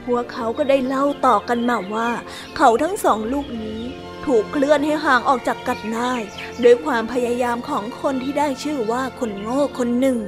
[0.05, 2.09] พวกเขาก็ได้เล่าต่อกันมาว่า
[2.57, 3.81] เขาทั้งสองลูกนี้
[4.25, 6.13] ถูกเคลื่อนให้ห่างออกจากกันได้
[6.63, 10.19] ด้วยความพยายามของคนที่ได้ชื่อว่าคนโง่คนหนึ่ง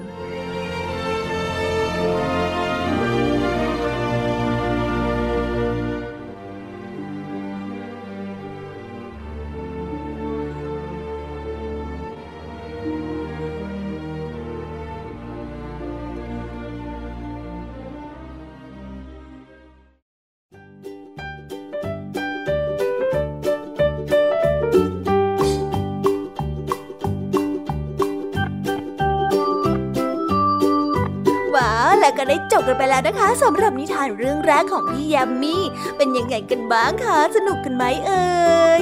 [32.01, 35.55] แล้วก็ได้จบกันไปแล้วนะคะสำหรับนิทานเรื่องแรกของพี่ยามี
[35.97, 38.25] เป็นยังไงกันบ้างคะสนุกกันไหมเอ่
[38.79, 38.81] ย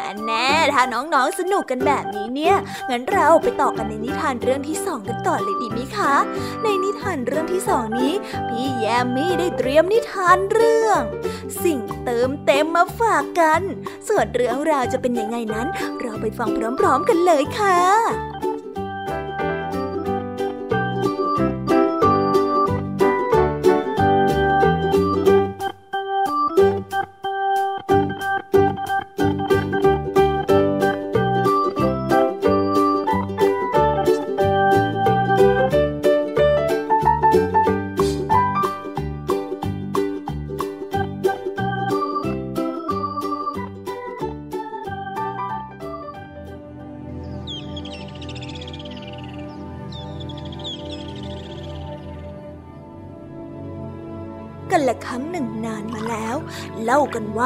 [0.00, 2.56] อันแน่ถ้าน้องๆ สนุกกันแบบนี้เนี่ย
[2.90, 6.14] งั้นเราไปต่อกันในนิทานเรื่องที่สองกันต่อเลยดีไหมคะ
[6.62, 8.14] ในนิทานเรื่องที่สองนี้
[8.48, 11.00] พี่แยมมี่ได้เตรียมนิทานเรื่อง
[11.64, 13.62] สิ่งเติมเต็มมาฝากกัน
[14.08, 15.68] ส่วนเรื่องราวจะเป็นยังไงนั้น
[16.00, 16.48] เราไปฟัง
[16.80, 17.78] พร้อม ๆ กันเลยค่ะ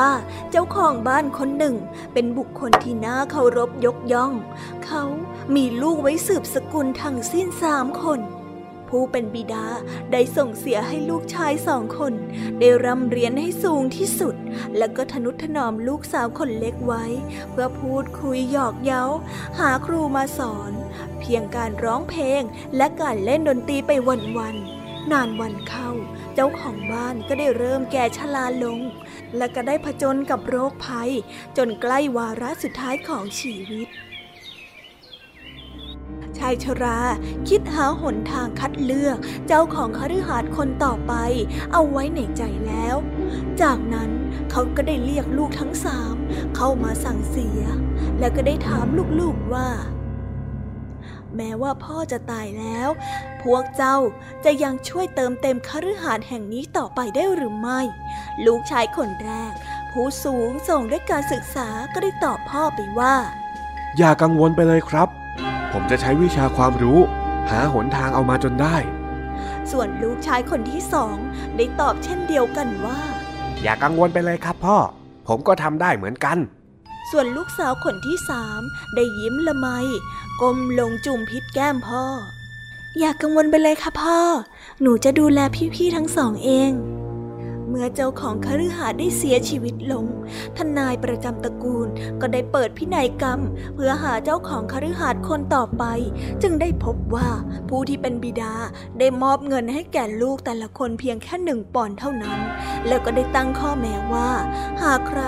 [0.07, 0.16] ว่า
[0.51, 1.77] เจ้าของบ้านคนหนึ่ง
[2.12, 4.33] เป็นบุคคลที่น่าเคารพยกย่อง
[4.87, 5.05] เขา
[5.55, 8.21] มีลูกไว้สืบสกุลทั้งสิ้นสามคน
[8.88, 9.66] ผู้เป็นบิดา
[10.12, 12.12] ได้ส่งเสียให้ลูกชายสองคน
[12.59, 14.35] ได้ร่ำเรียนให้สูงที่สุด
[14.77, 17.05] แล้วก็ทนุถนอมลูกสาวคนเล็กไว้
[17.51, 19.05] เพื่อพูดคุยหยอกเย้า
[19.59, 20.73] หาครูมาสอน
[21.21, 22.42] เพียงการร้องเพลง
[22.77, 23.90] และการเล่นดนตรีไป
[24.38, 25.90] วันๆนานวันเข้า
[26.38, 28.81] เจ้าของบ้านก็ได้เริ่มแก่ชราลง
[29.37, 31.11] และก็ได้ผจญกับโรคภัย
[31.57, 33.88] จนใกล้วาระสุดท้ายของชีวิต
[36.38, 37.01] ชายชรา
[37.49, 41.14] คิดหาหนทางคัดเลือกเจ้าของคฤหาสน์คนต่อไป
[41.72, 42.96] เอาไว้ในใจแล้ว
[43.62, 44.11] จากนั้น
[44.51, 46.16] เขาก็ได้เรียกลูกทั้งสาม
[46.57, 47.62] เข้ามาสั่งเสีย
[48.18, 48.87] แล้วก็ได้ถาม
[49.20, 49.68] ลูกๆว่า
[51.37, 52.88] แม้ว่าพ่อจะตายแล้ว
[53.42, 53.96] พวกเจ้า
[54.44, 57.81] จะยังช่วยเติมเต็มคฤหาสน์แห่งนี้ต่อไปได้หรือไม่
[58.46, 59.53] ลูกชายคนแรก
[59.92, 63.14] ผู้สูงส่งด้วยการศึกษาก็ได้ตอบพ่อไปว่า
[63.99, 65.09] อย่ากังวลไปเลยครับ
[65.72, 66.99] ผมจะใช้วิชาความรู้
[67.51, 68.77] หาหนทางเอามาจนได้
[69.70, 71.16] ส่วนลูกชายคนที่สอง
[71.57, 73.01] ได้ตอบเช่นเดียวกันว่า
[73.62, 74.79] อย่ากังวลไปเลยครับพ่อ
[75.27, 76.38] ผมก็ทำได้เหมือนกัน
[77.11, 78.61] ส่วนลูกสาวคนที่สาม
[78.94, 79.68] ได้ยิ้มละไม
[80.40, 82.05] ก้มลงจุ่มพิษแก้มพ่อ
[82.99, 84.18] อย่ากังวลไปเลยค่ะพ่อ
[84.81, 85.38] หนูจะดูแล
[85.75, 86.72] พี่ๆทั้งสองเอง
[87.79, 90.05] มื่อเจ้าของคฤหาสน์ได้เสียชีวิตลง
[90.57, 91.89] ทนายประจำตระกูล
[92.21, 93.41] ก็ได้เปิดพินัยกรรม
[93.75, 95.85] เพื่อหาเจ้าของคฤหาสน์คนต่อไป
[96.43, 97.29] จึงได้พบว่า
[97.69, 98.55] ผู้ที่เป็นบิดา
[98.99, 102.39] ได้มอบเงินให้แก่ลูกแต่ละคนเพียงแค่หนึ่งปอนด์เท่านั้น
[102.89, 104.31] แล้วก็ได้ตั้งข้อแม้ว่า
[104.83, 105.23] หากใคร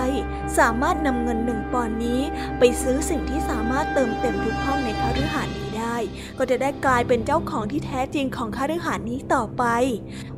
[0.57, 2.21] สามารถนำเงินหนึ่งปอนด์นี้
[2.59, 5.99] ไปซื้อสิ่งที่สามารถเติมเต็มทุกห้องในคฤหาสน์ ได้
[6.37, 9.63] ก็จะได้กลายเป็นเจ้าของที่แท้จริงของคฤหาสน์นี้ต่อไป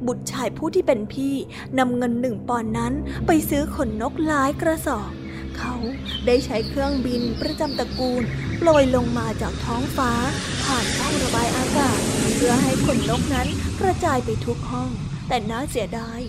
[0.08, 1.36] บุตรชายผู้ที่เป็นพี่
[1.80, 2.94] นำเงินหนึ่งปอนนั้น
[3.28, 5.12] ไปซื้อขนนกหลายกระสอบ
[5.58, 5.76] เขา
[6.26, 8.24] ได้ใช้เครื่องบินประจำตระกูล
[8.58, 10.12] โปรยลงมาจากท้องฟ้า
[10.64, 12.00] ผ่านช่องระบายอากาศ
[12.36, 13.48] เพื่อให้ขนนกนั้น
[13.80, 14.90] กระจายไปทุกห้อง
[15.28, 16.20] แต่น่าเสียดาย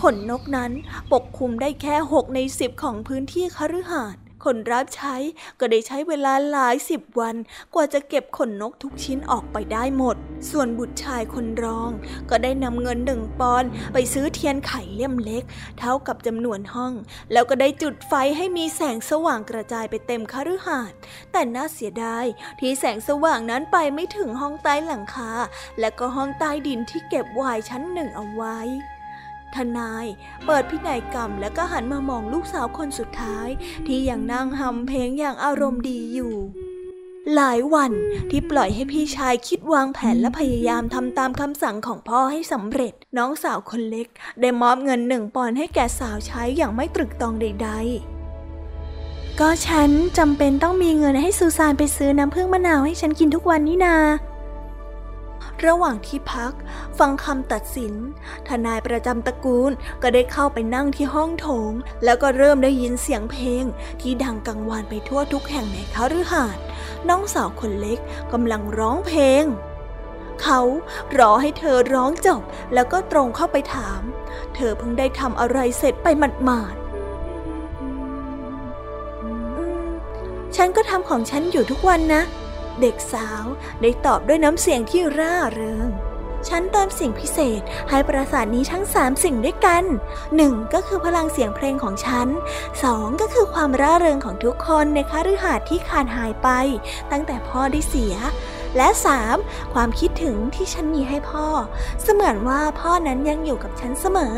[0.00, 0.72] ขนนกนั้น
[1.12, 5.16] ปกคลุมได้แค่ 6 ใน 10 ของพื้นที่คฤหาสน์ คนรับใช้
[5.60, 7.36] ก็ได้ใช้เวลาหลายสิบวัน
[7.74, 10.16] กว่าจะเก็บขนนกทุกชิ้นออกไปได้หมด
[10.50, 11.90] ส่วนบุตรชายคนรอง
[12.30, 15.44] ก็ได้นำเงินหนึ่งปอนไปซื้อเทียนไขเล่มเล็ก
[15.78, 16.92] เท่ากับจำนวนห้อง
[17.32, 20.98] แล้วก็ได้จุดไฟให้มีแสงสว่างกระจายไปเต็มคฤหาสน์
[21.32, 22.26] แต่น่าเสียดาย
[22.60, 25.32] ที่แสงสว่างนั้นไปไม่ถึงห้องใต้หลังคา
[25.80, 28.58] และก็ห้องใต้ดินที่เก็บวายชั้นหนึ่งเอาไว้
[29.56, 30.06] ทนาย
[30.46, 33.48] เปิดพินัยกรรมแล้วก็หันมามองลูกสาวคนสุดท้าย
[33.86, 36.34] ที่ยังนั่งหำเพลงอย่างอารมณ์ดีอยู่
[37.34, 37.92] หลายวัน
[38.30, 44.08] ที่ปล่อยให้พี่ชายคิดวางแผนและพยายามทำตามคำสั่งของพ่อให้สำเร็จ น้องสาวคนเล็ก
[44.40, 47.70] ได้มอบเงินหนึ่งปอนให้แก่สาวใช้อย่างไม่ตรึกตองใด
[48.54, 53.96] ๆก็ฉันจำเป็นต้องมีเงินให้ซูซานไปซื้อน้ำผึ้งมะนาวให้ฉันกินทุกวันนี่นา
[55.66, 56.52] ระหว่างที่พัก
[56.98, 57.94] ฟังคำตัดสิน
[58.48, 61.72] ทนายประจำตระกูลก็ได้เข้าไปนั่งที่ห้องโถง
[62.04, 63.64] แล้วก็เริ่มได้ยินเสียงเพลง
[64.00, 66.62] ที่ดังกังวานไปทั่วทุกแห่งในคฤหาสน์
[67.08, 67.98] น้องสาวคนเล็ก
[68.32, 69.44] กำลังร้องเพลง
[70.42, 70.60] เขา
[71.18, 72.42] รอให้เธอร้องจบ
[72.74, 74.00] แล้วก็ตรงเข้าไปถาม
[74.54, 76.06] เธอเพิ่งได้ทำอะไรเสร็จไป
[76.44, 76.82] หมาดๆ
[80.56, 82.22] ฉันก็ทำของฉันอยู่ทุกวันนะ
[82.80, 83.44] เด็กสาว
[83.82, 85.90] ได้ตอบด้วยน้ำเสียงที่ร่าเริง
[86.48, 89.84] ฉันเติมสิ่งพิเศษให้ปราสาทนี้ทั้งสามสิ่งด้วยกัน
[90.36, 92.28] หนึ่งก็คือพลังเสียงเพลงของฉัน
[92.82, 96.48] สองก็คือความร่าเริงของทุกคนในคฤหาสน์ที่ขาดหายไป
[97.10, 98.14] ตั้งแต่พ่อได้เสีย
[98.76, 99.36] และสาม
[99.74, 101.46] ความคิดถึงที่ฉันมีให้พ่อ
[102.02, 104.36] เสมือนว่าพ่อนั้นยังอยู่กับฉันเสมอ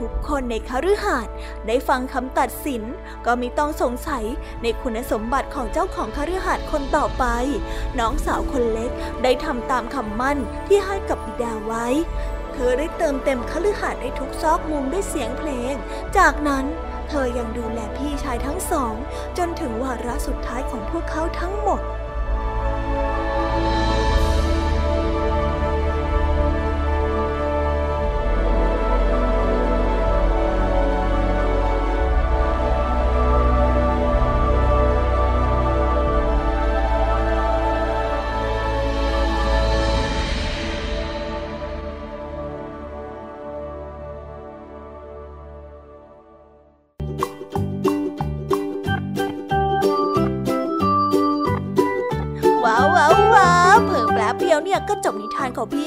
[0.00, 1.34] ทุกคนในคฤหาสน์
[1.66, 2.82] ได้ฟังคำตัดสิน
[3.26, 4.24] ก็มีต้องสงสัย
[4.62, 7.24] ในคุณสมบัติของเจ้าของคฤหาสน์คนต่อไป
[7.98, 8.90] น้องสาวคนเล็ก
[9.22, 11.86] ได้ทำตามคำมั่นที่ให้กับบิดาไว้
[12.52, 15.74] เธอได้เติมเต็มคฤหาสน์ในทุกซอกมุมด้วยเสียงเพลง
[16.16, 16.64] จากนั้น
[17.08, 18.94] เธอยังดูแลพี่ชายทั้งสอง
[19.38, 21.80] จนถึงวาระสุดท้ายของพวกเขาทั้งหมด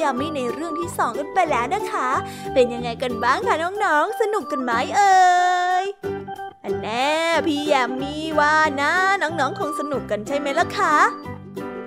[0.09, 2.09] านของพี่ยามีในเรื่องที่สองกันไปแล้วนะคะ
[2.53, 5.17] เป็นยังไงกันบ้างคะน้องๆ สนุกกันไหมเอ่
[5.83, 5.85] ย
[6.63, 7.09] อันแน่
[7.47, 8.91] พี่ยามีว่านะ
[9.21, 10.95] น้องๆคงสนุกกันใช่ไหมล่ะคะ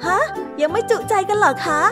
[0.06, 0.18] ฮะ
[0.60, 1.82] ยังไม่จุใจกันหรอคะ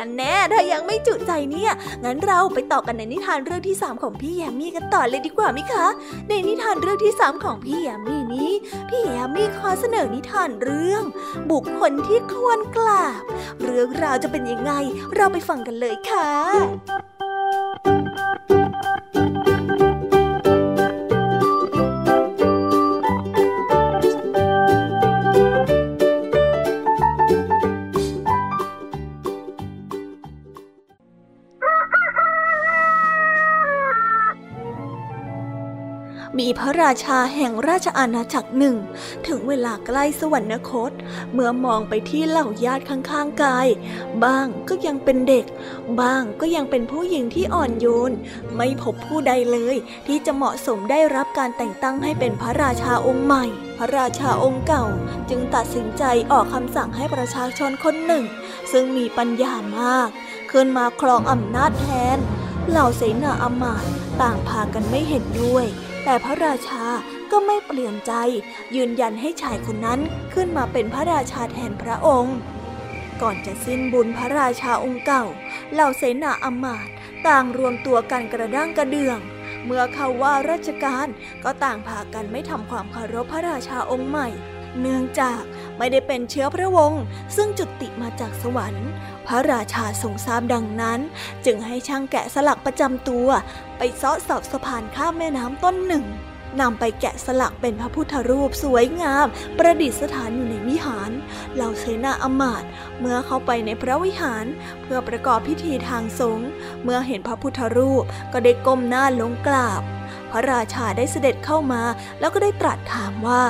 [0.00, 1.72] อันแน่ถ้ายังไม่จุใจเนี่ย
[2.04, 5.86] งั้นเราไปต่อกันในนิทานเรื่องที่สามของพี่ยมมี่กันต่อเลยดีกว่าไหมคะ
[6.28, 8.50] ในนิทานเรื่องที่สามของพี่ยมมี่นี้
[8.88, 11.02] พี่ยมมี่ขอเสนอนิทานเรื่อง
[11.50, 13.22] บุคคลที่ควรกราบ
[13.62, 14.72] เรื่องราวจะเป็นยังไง
[15.14, 17.21] เราไปฟังกันเลยค่ะ
[36.38, 38.76] มีพระราชาแห่งราชอาณาจักรหนึ่ง
[39.26, 40.92] ถึงเวลาใกล้สวรรคต
[41.32, 43.68] เมื่อมองไปที่เหล่าญาติข้างๆกาย
[44.24, 45.44] บ้างก็ยังเป็นเด็ก
[46.00, 48.12] บ้างก็ยังเป็นผู้หญิงที่อ่อนโยน
[48.56, 49.76] ไม่พบผู้ใดเลย
[50.06, 53.44] ที่จะเหมาะสมได้รับการแต่งตั้งให้เป็นพระราชาองค์ใหม่
[53.78, 54.84] พระราชาองค์เก่า
[55.28, 56.02] จึงตัดสินใจ
[56.32, 58.24] ออกคำสั่งให้ประชาชนคนหนึ่ง
[58.72, 60.08] ซึ่งมีปัญญามาก
[60.50, 62.18] ขึ้นมาครองอำนาจแทน
[62.68, 65.66] เหล่าเสนาอมาตย์ต่างพากันไม่เห็นด้วย
[66.04, 66.84] แต่พระราชา
[67.30, 68.12] ก็ไม่เปลี่ยนใจ
[68.76, 70.00] ยืนยันให้ชายคนนั้น
[70.34, 72.36] ขึ้นมาเป็นพระราชาแทนพระองค์
[73.22, 75.24] ก่อนจะสิ้นบุญพระราชาองค์เก่า
[75.72, 76.92] เหล่าเสนาอมาตย์
[77.26, 79.18] ต่างรวมตัวกันกระด้างกระเดื่อง
[79.64, 81.06] เมื่อเขาว่าราชการ
[81.44, 84.28] ก็ต่างพากันไม่ทำความเคารพพระราชาองค์ใหม่
[84.80, 85.42] เนื่องจาก
[85.82, 87.02] ไม่ได้เป็นเชื้อพระวงศ์
[87.36, 88.88] ซึ่งจุติมาจากสวรรค์
[89.26, 91.00] พระราชาทรงทราบดังนั้น
[91.44, 93.28] จึงให้ช่างแกะสลักประจำตัว
[93.78, 96.04] ไปเซาะสอบสะพานข้ามแม่น้ำต้นหนึ่ง
[96.60, 99.26] นำไปแกะสลักเป็นพระพุทธรูปสวยงาม
[99.58, 101.10] ประดิษฐานอยู่ในวิหาร
[101.54, 102.64] เหล่าเสนาอมาต
[103.00, 104.46] เมื่อเข้าไปในพระวิหาร
[104.82, 106.48] เพื่อประกอบพิธีทางสงฆ์
[106.82, 109.82] เมื่อเห็นพระพุทธรูปก็ได้ก้มหน้าลงกราบ
[110.30, 111.82] พระราชาได้เสด็จเข้ามา
[112.20, 113.44] แล้วก็ได้ตรัสถามว่า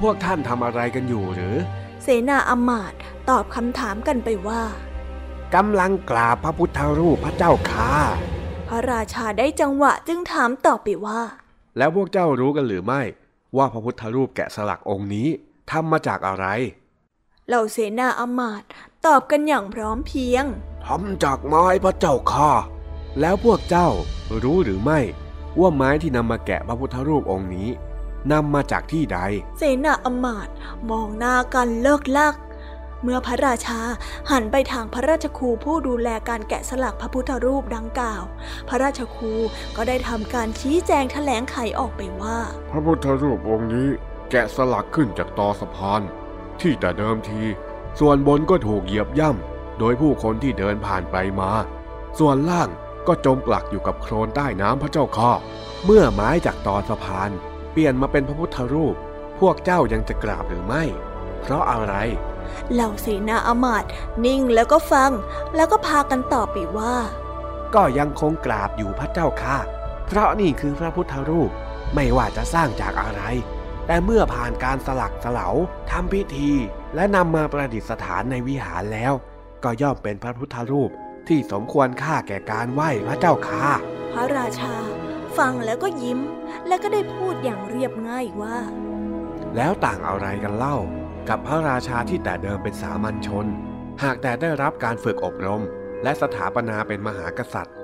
[0.00, 1.56] พวกท่านทำอะไรกันอยู่หรือ
[2.02, 2.92] เสนาอมาต
[3.30, 4.62] ตอบคำถามกันไปว่า
[5.54, 7.92] กำลังกราบพระพุทธรูปพระเจ้าค่ะ
[8.68, 11.20] พระราชาได้จังหวะจึงถามตอบไปว่า
[11.78, 13.02] แล้วพวกเจ้ารู้กันหรือไม่
[13.56, 15.28] ว่าพระพุทธรูปแกะสลักองค์นี้
[15.70, 16.46] ทำมาจากอะไร
[17.48, 18.68] เหล่าเสนาอำมาตย์
[19.06, 20.44] ตอบกันอย่างพร้อมเพรียง
[20.86, 22.52] ทำจากไม้พระเจ้าค่ะ
[23.20, 23.88] แล้วพวกเจ้า
[24.42, 25.00] รู้หรือไม่
[25.60, 27.68] ว่าไม้ที่นำมาแกะพระพุทธรูปองค์นี้
[28.32, 29.18] นำมาจากที่ใด
[29.58, 30.52] เสนาอำมาตย์
[30.90, 32.34] มองหน้ากันเลิกลัก
[33.02, 33.80] เมื่อพระราชา
[34.30, 38.22] หันไปทางพระราชครูผู้ดูแลการแกะสลักพระพุทธรูปดังกล่าว
[38.68, 39.32] พระราชครู
[39.76, 42.38] ก็ได้ทำการชี้แจงแถลงไขออกไปว่า
[42.70, 43.88] พระพุทธรูปองค์นี้
[44.30, 46.02] แกะสลักขึ้นจากตอสะพาน
[46.60, 47.42] ที่แต่เดิมที
[48.00, 51.50] ส่วนบนก็ถูกเหยียบย่ำโดยผู้คนที่เดินผ่านไปมา
[52.18, 52.68] ส่วนล่าง
[53.06, 55.32] ก็จมปลักอยู่กับโคลนใต้น้ำพระเจ้าค่ะ
[55.84, 58.94] เมื่อไม้จากตอสะพานเปลี่ยนมาเป็นพระพุทธรูป
[59.40, 60.84] พวกเจ้ายังจะกราบหรือไม่
[61.40, 61.94] เพราะอะไร
[62.72, 63.90] เหล่าเสนาอำมาตย์
[64.24, 65.10] นิ่งแล้วก็ฟัง
[65.56, 66.96] แล้วก็พากันตอบไปว่า
[67.74, 69.58] ก็ยังคงกราบอยู่พระเจ้าค่ะ
[70.06, 71.50] เพราะนี่คือพระพุทธรูป
[71.94, 73.22] ไม่ว่าจะสร้างจากอะไร
[73.86, 75.48] แต่เมื่อผ่านการสลักสลา
[75.90, 76.50] ทำพิธี
[76.94, 79.12] และนำมาประดิษฐานในวิหารแล้ว
[79.64, 80.90] ก็ย่อมเป็นพระพุทธรูป
[81.28, 83.66] ที่สมควรค่าแก่การไหว้พระเจ้าค่ะ
[84.12, 84.74] พระราชา
[85.38, 86.20] ฟังแล้วก็ยิ้ม
[86.66, 88.58] แล้วก็ได้พูดอย่างเรียบง่ายว่า
[89.56, 90.76] แล้วต่างอะไรกันเล่า
[91.28, 93.46] กับพระราชาที่แต่เดิมเป็นสามัญชน
[94.02, 95.62] หากแต่ได้รับการฝึกอบรม
[96.02, 97.76] และสถาปนาเป็นมหากษัตริย์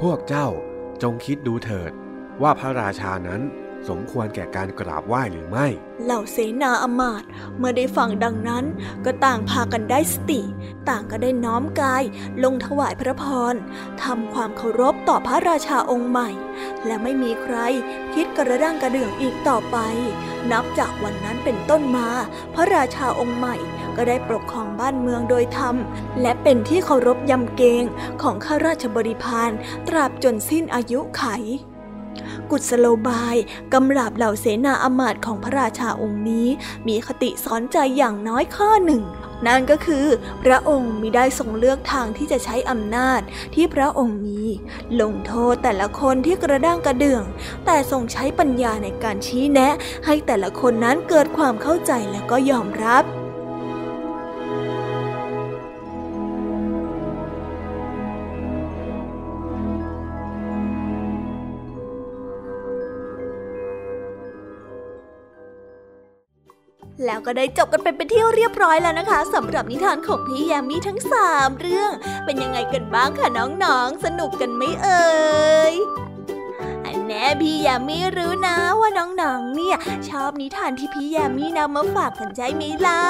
[0.00, 0.48] พวกเจ้า
[1.02, 1.92] จงคิดดูเถิด
[2.42, 3.42] ว่าพระราชานั้น
[3.88, 5.66] สมควรแก่การกราบไหว้หรือไม่
[6.04, 7.28] เหล่าเสนาอมาตย์
[7.58, 8.64] เมื่อได้ฟังดังนั้น
[9.04, 10.40] ก็ต่างพากันได้สติ
[10.88, 12.02] ต่างก็ได้น้อมกาย
[12.44, 13.54] ลงถวายพระพร
[14.02, 16.30] ทำความเคารพต่อพระราชาองค์ใหม่
[16.86, 17.56] และไม่มีใคร
[18.14, 19.76] คิดกระด้างกระเดื่องอีกต่อไป
[20.50, 22.08] นับจากวันนั้นเป็นต้นมา
[22.54, 23.56] พระราชาองค์ใหม่
[23.96, 25.76] ก็ได้ปกครองบ้านเมืองโดยธรรม
[26.20, 27.84] และเป็นที่เคารพยำเกรง
[28.22, 29.50] ของข้าราชบริพาร
[29.88, 31.24] ตราบจนสิ้นอายุไข
[32.50, 33.36] กุศโลบาย
[33.72, 36.48] กำราบเหล่าเสนาอำมาตย์ของพระราชาองค์นี้
[36.88, 39.02] มีคติสอนใจอย่างน้อยข้อหนึ่ง
[39.46, 40.06] นั่นก็คือ
[40.42, 43.20] พระองค์มิได้ทรงเลือกทางที่จะใช้อำนาจ
[43.54, 44.42] ที่พระองค์มี
[45.00, 47.24] ลงโทษแต่ละคนที่กระด้างกระเดื่อง
[47.66, 49.74] แต่ทรงใช้ปัญญาในการชี้แนะ
[50.06, 53.04] ให้แต่ละคนนั้นเกิดความเข้าใจและก็ยอมรับ
[67.06, 71.90] แล้วก็ได้จบกันไปเป็นที่เรียบร้อยแล้วนะคะสำหรับนิทานของพี่ยามีทั้งสามเรื่อง
[72.24, 75.10] เป็นยังไงกันบ้างคะน้องๆ สนุกกันไหมเอ่
[75.72, 75.74] ย
[77.06, 79.76] แน่พี่ยามีรู้นะว่าน้องๆ เนี่ย
[80.08, 83.02] ชอบนิทานที่พี่ยามีนำมาฝากกันใช่ไหมล่ะ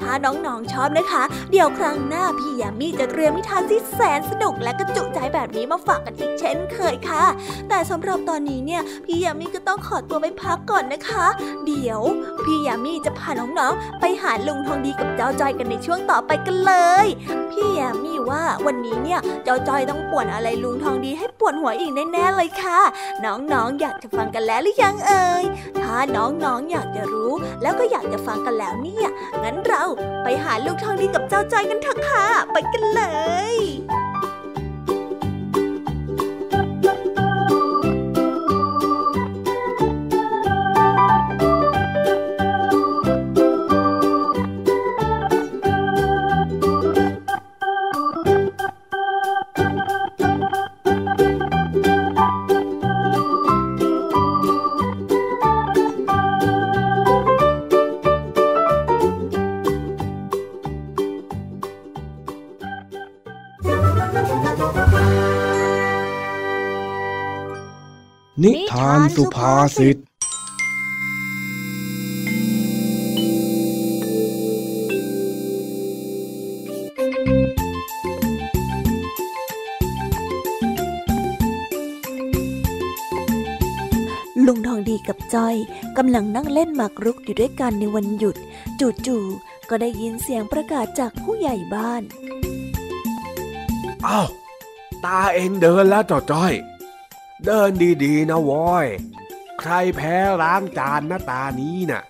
[0.00, 7.24] ถ้าน้องๆชอบนะคะ เดี๋ยวครั้งหน้าพี่ยามีจะเตรียมนิทานที่แสนสนุกและกระจุใจแบบนี้มาฝากกันอีกเช่นเคยค่ะ
[7.68, 11.26] แต่สำหรับตอนนี้เนี่ยพี่ยามีก็ต้องขอตัวไปพักก่อนนะคะ
[11.66, 12.00] เดี๋ยว
[12.44, 16.72] พี่ยามีจะพาน้องๆ ไปหาลุงทองดีกับเจ้าจอยกันในช่วงต่อไปกันเล
[17.04, 17.06] ย
[17.50, 22.80] พี่ยามีว่าวันนี้เนี่ยเจ้าจอยต้องปวนอะไรลุงทองดีให้ปวดหัวอีกแน่ๆเลยค่ะ
[23.24, 25.44] น้องๆอยากจะฟังกันแล้วหรือยังเอ่ย
[25.80, 27.32] ถ้าน้องๆอยากจะรู้
[27.62, 29.08] แล้วก็อยากจะฟังกันแล้วเนี่ย
[29.42, 29.84] งั้นเรา
[30.22, 33.02] ไปหาลูกทองดีกับเจ้าจอยกันเถอะค่ะ ไปกันเล
[33.54, 33.56] ย
[69.14, 69.96] สุภาษิต
[84.46, 85.56] ลุงทองดีกับจ้อย
[85.96, 88.36] กำลังนั่งเล่นหมากรุกอยู่ด้วยกันในวันหยุด
[89.06, 92.02] จู่ๆก็ได้ยินเสียงประกาศจากผู้ใหญ่บ้าน
[94.06, 94.28] อ้าว
[95.04, 96.52] ตาเองเดินแล้วจ้อจ้อย
[97.46, 97.70] เดิน
[98.04, 98.86] ดีๆนะวอย
[99.60, 102.02] ใครแพ้ล้างจานนะตานี้น่ะ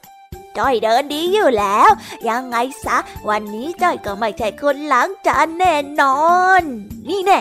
[0.59, 1.91] จ้อยเดินดีอยู่แล้ว
[2.28, 6.22] ยังไงซะ วันนี้จ้อยก็ไม่ใช่คนล้างจานแน่นอ
[6.61, 6.62] น
[7.09, 7.41] นี่แน่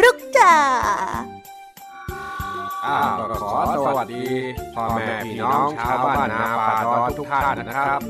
[0.00, 0.54] รุกจ้า
[2.86, 3.52] อ้าวก็ขอ
[3.86, 4.24] สวัสดี
[4.74, 8.00] พ่อแม่พี่น้องชาวบ้านนาป่าดอนทุกท่านนะครับ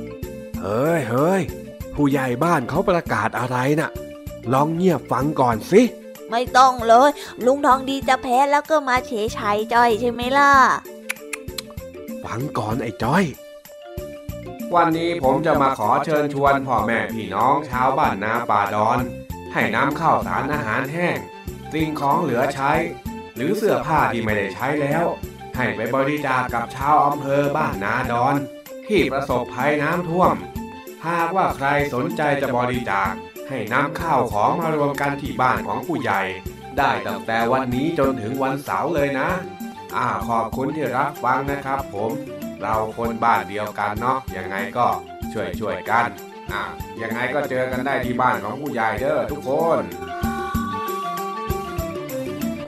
[0.62, 1.42] เฮ้ยเฮ้ย
[1.94, 3.90] ผู้ใหญ่บ้านเขาประกาศอะไรน่ะ
[4.52, 5.82] ลองเงียบฟังก่อนสิ
[6.30, 7.10] ไม่ต้องเลย
[7.44, 10.52] ลุงทองดีจะแพ้แล้วก็มาเฉยชัยจ้อยใช่ไหมล่ะ
[12.24, 13.24] ฝฟังก่อนไอ้จ้อย
[14.74, 18.98] วันนี้ผมจะมาขอเชิญชวนพ่อแม่พี่น้องชาวบ้านนาป่าดอน
[19.52, 21.18] ให้นำข้าวสารอาหารแห้ง
[21.72, 22.72] สิ่งของเหลือใช้
[23.36, 25.04] หรือเสื้อผ้าที่ไม่ได้ใช้แล้ว
[25.56, 28.34] ให้ไปบริจาคกับชาวอำเภอบ้านนาดอน
[28.88, 30.34] ที่ประสบภัยน้ำท่วม
[31.06, 33.12] หากว่าใครสนใจจะบริจาค
[33.48, 36.20] ให้นำข้าวของมารวมกันที่บ้านของผู้ใหญ่
[36.78, 39.28] ได้ตั้งแต่วันนี้จนถึงวันเสาร์เลยนะ
[39.96, 42.10] อ่าขอบคุณที่รับฟังนะครับผม
[42.62, 44.86] เราคนบ้านเดียวกันเนาะยังไงก็
[45.32, 46.06] ช่วยช่วยกัน
[46.52, 46.62] อ่า
[47.02, 49.82] ยังไงก็เจอกันได้ที่บ้านของผู้ใหญ่เด้อทุกคน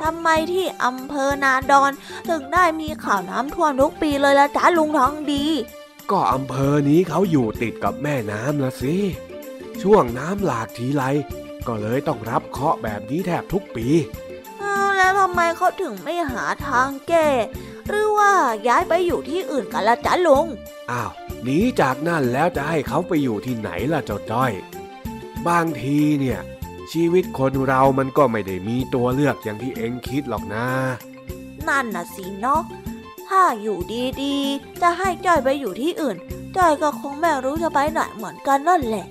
[0.03, 1.91] ทำไมที่อำเภอนาดอน
[2.29, 5.45] ถึงได้มีข่าวน้ำท่วมทุกปีเลยละจ้าลุงทองดี
[6.11, 8.97] ก็อำเภอนี้เขาอยู่ติดกับแม่น้ำละสิ
[9.83, 11.05] ช่วงน้ำหลากทีไร
[11.67, 13.87] ก็เลยต้องรับเคราะห์แบบนี้แทบทุกปี
[14.63, 17.29] อ้าวแล้วทำไมเขาถึงไม่หาทางแก้
[17.89, 18.33] หรือว่า
[18.69, 20.47] ย้ายไปอยู่ที่อื่นกันละจ้าลุง
[20.91, 21.11] อ้าว
[21.43, 24.53] หนีจากนั่นแล้วจะให้เขาไปอยู่ที่ไหนล่ะเจ้าจ้อย
[25.49, 26.41] บางทีเนี่ย
[26.93, 30.67] ชีวิตคนเรามันก็ไม่ได้มีตัวเลือกอย่างที่เอ็งคิดหรอกนะ
[31.69, 32.63] นั่นน่ะสิเนาะ
[33.29, 33.79] ถ้าอยู่
[34.23, 36.17] ดีๆ จะให้จ้อยไปอยู่ที่อื่น
[36.57, 39.07] จ้อยก็คงไม่รู้จะไปไหนเหมือนกันนั่นแหละ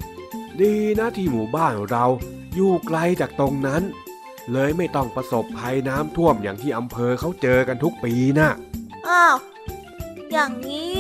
[0.64, 2.06] ดีนะที่หมู่บ้านเรา
[2.56, 3.82] อยู่ไกลจากตรงนั้น
[4.52, 8.50] เลยไม่ต้องประสบภัยน้ำท่วมอย่างที่อำเภอเขาเจอกันทุกปีนะ
[9.08, 9.36] อ้าว
[10.32, 11.00] อย่างนี้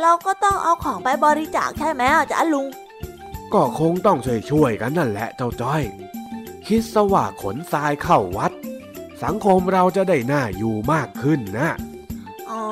[0.00, 2.66] เราก็ต้องเอาของไปบริจาคใช่ไหมอาจารย์ลุง
[3.54, 5.82] ก็คงต้องช่วยช่วยๆกันนั่นแหละเจ้าจ้อย
[6.66, 8.52] คิดสว่าขนทรายเข้าวัด
[9.22, 11.70] สังคมเราจะได้น่าอยู่มากขึ้นนะ
[12.50, 12.64] อ๋อ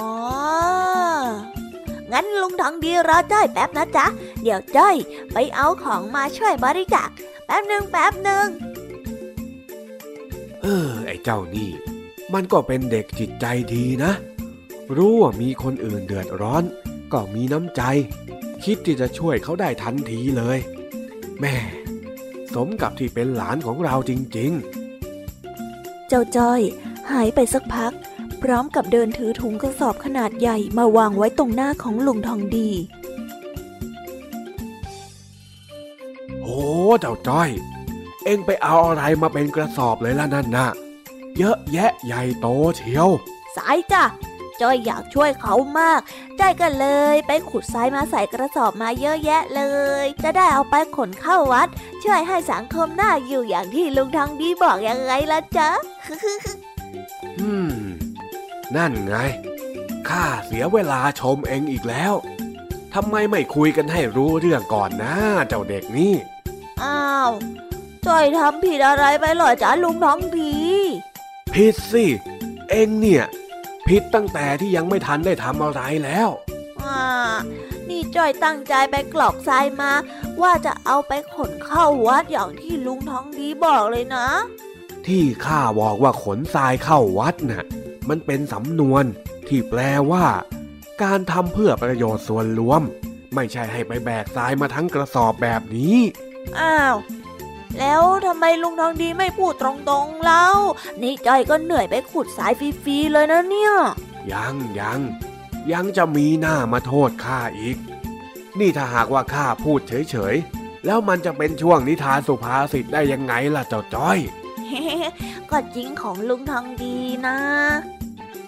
[2.13, 4.07] งั้นลุงทองดีรอจ้อยแป๊บนะจ๊ะ
[4.43, 4.97] เดี๋ยวจ้อย
[5.33, 7.09] ไปเอาของมาช่วยบริจาค
[7.47, 8.47] แป๊บหนึ่งแป๊บหนึ่ง
[10.63, 11.71] เออ ไอ้เจ้านี่
[12.35, 14.13] มันก็เป็นเด็กจิตใจดีนะ
[14.97, 16.65] รู้ว่ามีคนอื่นเดือดร้อน
[17.13, 17.83] ก็มีน้ำใจ
[18.65, 20.59] คิดที่จะช่วยเขาได้ทันทีเลย
[21.41, 21.57] แม่
[22.55, 24.53] สมกับที่เป็นหลานของเราจริง
[26.09, 26.61] เจ้าจ้อย
[27.11, 27.93] หายไปสักพัก
[28.43, 33.01] พร้อมกับเดินถือถุงกระสอบขนาดใหญ่มาวางไว้ตรงหน้าของลุงทองดีๆ
[36.43, 36.61] โอ้
[37.01, 37.51] เจ้าจ้อย
[38.25, 40.67] เอ็งไปเอาอะไรมาเป็นกระสอบเลยล่ะนั่นนะ
[41.39, 43.09] เยอะแยะใหญ่โตเชียว
[43.57, 44.05] สายจ้ะ
[44.61, 46.01] จ้อยอยากช่วยเขามาก
[46.41, 49.63] จ้อยก็เลย ไปขุดทรายมาใส่กระสอบมาเยอะแยะเล
[50.05, 51.69] ย จะได้เอาไปขนเข้าวัด
[52.03, 55.69] ช่วยให้สังคมน่าอยู่อย่างที่ลุงทองดีบอกยังไงล่ะจ๊ะ
[57.41, 57.75] อืม
[58.77, 59.17] นั่นไง
[60.09, 62.15] ข้าเสียเวลาชมเองอีกแล้ว
[62.95, 65.15] ทำไมไม่คุยกันให้รู้เรื่องก่อนนะ
[65.49, 66.15] เจ้าเด็กนี่
[66.83, 67.31] อ้าว
[68.07, 70.57] จ้อยทำผิดอะไรไปเหรอจ๊ะลุงทองดี
[71.55, 72.07] ผิดสิ
[72.71, 73.25] เองเนี่ย
[73.89, 76.29] ผิดตั้งแต่ที่ยังไม่ทันได้ทำอะไรแล้ว
[76.83, 77.01] อ่า
[77.89, 79.93] นี่จ้อยตั้งใจไปกรอกทรายมา
[80.43, 84.27] ว่าจะเอาไปขนเข้าวัดอย่างที่ลุงทองดีบอกเลยนะ
[85.09, 87.65] ที่ข้าบอกว่าขนทรายเข้าวัดน่ะ
[88.09, 89.05] มันเป็นสำนวน
[89.49, 89.81] ที่แปล
[90.11, 90.27] ว่า
[91.03, 92.83] การทำเพื่อประโยชน์ส่วนรวม
[93.35, 95.97] ไม่ใช่ให้ไปแบกทรายมาทั้งกระสอบแบบนี้
[96.59, 96.97] อ้าว
[97.79, 100.47] แล้วทำไมลุงทองดีไม่พูดตรงๆเล่า
[101.03, 103.73] นี่จ้อยก็เหนื่อยไปขุดสายฟรีๆเลยนะเนี่ย
[104.33, 105.01] ยังยัง
[105.73, 107.77] ยังจะมีหน้ามาโทษข้าอีก
[108.59, 114.19] นี่ถ้าหากว่าข้าพูดเฉยๆ แล้วมันจะเป็นช่วงนิทานสุภาษิตได้ยังไงล่ะเจ้าจ้อย
[115.51, 116.97] ก็จริงของลุงทองดี
[117.27, 117.37] นะ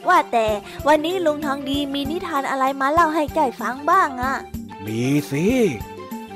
[0.08, 0.46] ว่าแต่
[0.88, 4.36] วันนี้ลุงทองดีมีนิทานอะไรมาเล่าให้จ้อยฟังบ้างอะ
[4.86, 5.46] มีสิ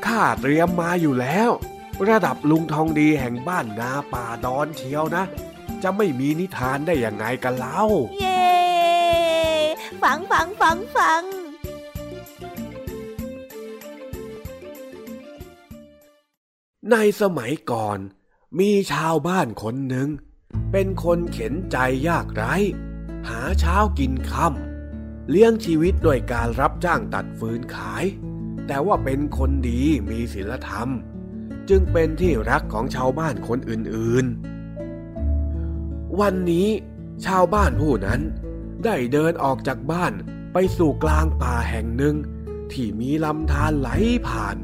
[0.07, 1.51] ข้าเตรียมมาอยู่แล้ว
[2.09, 5.25] ระดับลุงทองดีแห่งบ้านนาป่าดอนเชียวนะ
[5.83, 7.83] จะไม่มีนิทานได้ยังไงกันเล่า
[8.19, 8.47] เย้
[10.03, 11.23] ฟังฟังฟังฟัง
[16.91, 17.99] ในสมัยก่อน
[18.59, 20.09] มีชาวบ้านคนหนึ่ง
[20.73, 21.77] เป็นคนเข็นใจ
[22.09, 22.55] ยากไร้
[23.29, 28.05] หาเช้ากินค่ำเลี้ยงชีวิตโดยการรับจ้างตัดฟืนขาย
[28.67, 30.89] แต่ว่าเป็นคนดีมีศีลธรรม
[31.69, 36.69] จึงเป็นที่รักของชาวบ้านคนอื่นๆ วันนี้
[37.27, 38.21] ชาวบ้านผู้นั้น
[38.85, 40.13] ได้เดินออกจากบ้าน
[40.53, 42.17] ไปสู่กลางป่าแห่งหนึ่ง
[42.73, 43.89] ที่มีลำธารไหล
[44.27, 44.57] ผ่าน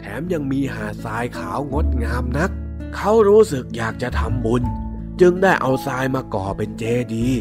[0.00, 2.50] แถมยังมีหาดทรายขาวงดงามนัก
[2.96, 4.62] เขารู้สึกอยากจะทำบุญ
[5.20, 6.84] จึงได้เอาทรายมาก่อเป็นเจ
[7.14, 7.40] ดีย์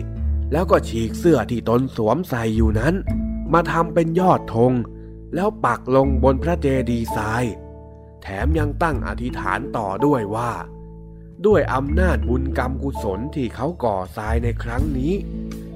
[0.52, 2.95] แล้วก็ฉีกเสื้อที่ตนสวมใส่อยู่นั้น
[3.54, 4.74] มาทำเป็นยอดธง
[5.36, 7.43] แล้วปักลงบนพระเจดีย์ทราย
[8.22, 10.52] แถมยังตั้งอธิษฐานต่อด้วยว่า
[11.45, 15.14] ด้วยอำนาจบุญกรรมกุศลที่เขาก่อทรายในครั้งนี้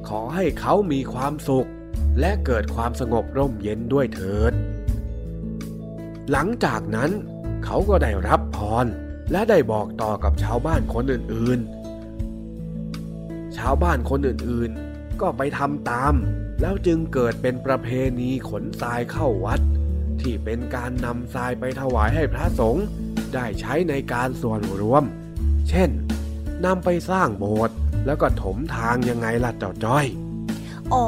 [0.07, 1.69] ขอให้เขามีความสุข
[2.19, 4.53] และเกิดความสงบร่มเย็นด้วยเถิด
[6.31, 7.11] หลังจากนั้น
[7.65, 8.85] เขาก็ได้รับพร
[9.31, 16.13] และได้บอกต่อกับชาวบ้านคนอื่นๆ ชาวบ้านคนอื่นๆ ก็ไปทำตาม
[16.61, 17.87] แล้วจึงเกิดเป็นประเพ
[18.19, 19.61] ณีขนทรายเข้าวัด
[20.21, 22.85] ที่เป็นการนำทรายไปถวายให้พระสงฆ์
[23.33, 25.03] ได้ใช้ในการส่วนรวม
[25.69, 25.89] เช่น
[26.65, 30.05] นำไปสร้างโบสถ์แล้วก็ถมทางยังไงล่ะเจ้าจ้อย
[30.93, 31.05] อ๋อ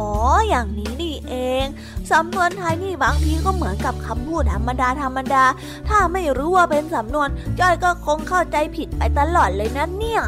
[0.49, 1.65] อย่างนี้นี่เอง
[2.11, 5.43] สำนวนไทยนี่บางทีก็เหมือนกับคำพูดธรรมดาธรรมดา
[5.87, 10.21] ถ้าไม่รู้ว่าเป็นสำนวน จ้อยก็คงเข้าใจผิดไปตลอดเลยนะเนี่ย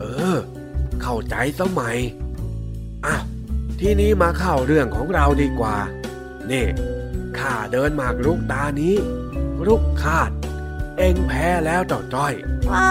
[0.00, 0.04] เอ
[0.34, 0.38] อ
[1.02, 1.96] เข้าใจสมัย
[3.06, 3.16] อะ
[3.80, 5.76] ทีนี้มาเข้าเรื่องของเราดีกว่า
[6.50, 6.66] นี่
[7.38, 8.94] ข้าเดินหมากรุกตานี้
[9.66, 10.30] รุกคาด
[10.98, 12.34] เอ็งแพ้แล้วเจ้าจ้อย
[12.70, 12.90] ว้า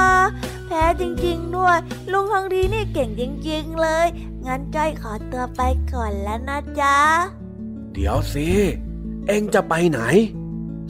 [0.68, 1.78] แพ้จริงๆด้วย
[2.12, 4.08] ลุงทองดีนี่เก่งจริง ๆ เลย
[4.48, 5.62] งั้นจ้อยขอตัวไป
[5.94, 6.98] ก่อนแล้วนะจ๊ะ
[7.94, 8.48] เดี๋ยวสิ
[9.28, 10.02] เอ็งจะไปไหน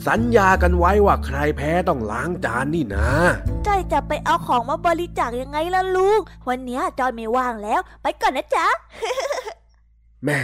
[0.07, 3.09] สัญญากันไว้ว่าใครแพ้ต้องล้างจานนี่นะ
[3.67, 8.67] จ้อยจะไปเอาของมาบริจาคยังไงล่ะลุง วันเนี้ยจ้อยไม่ว่างแล้ว ไปก่อนนะจ๊ะ
[10.25, 10.41] แม่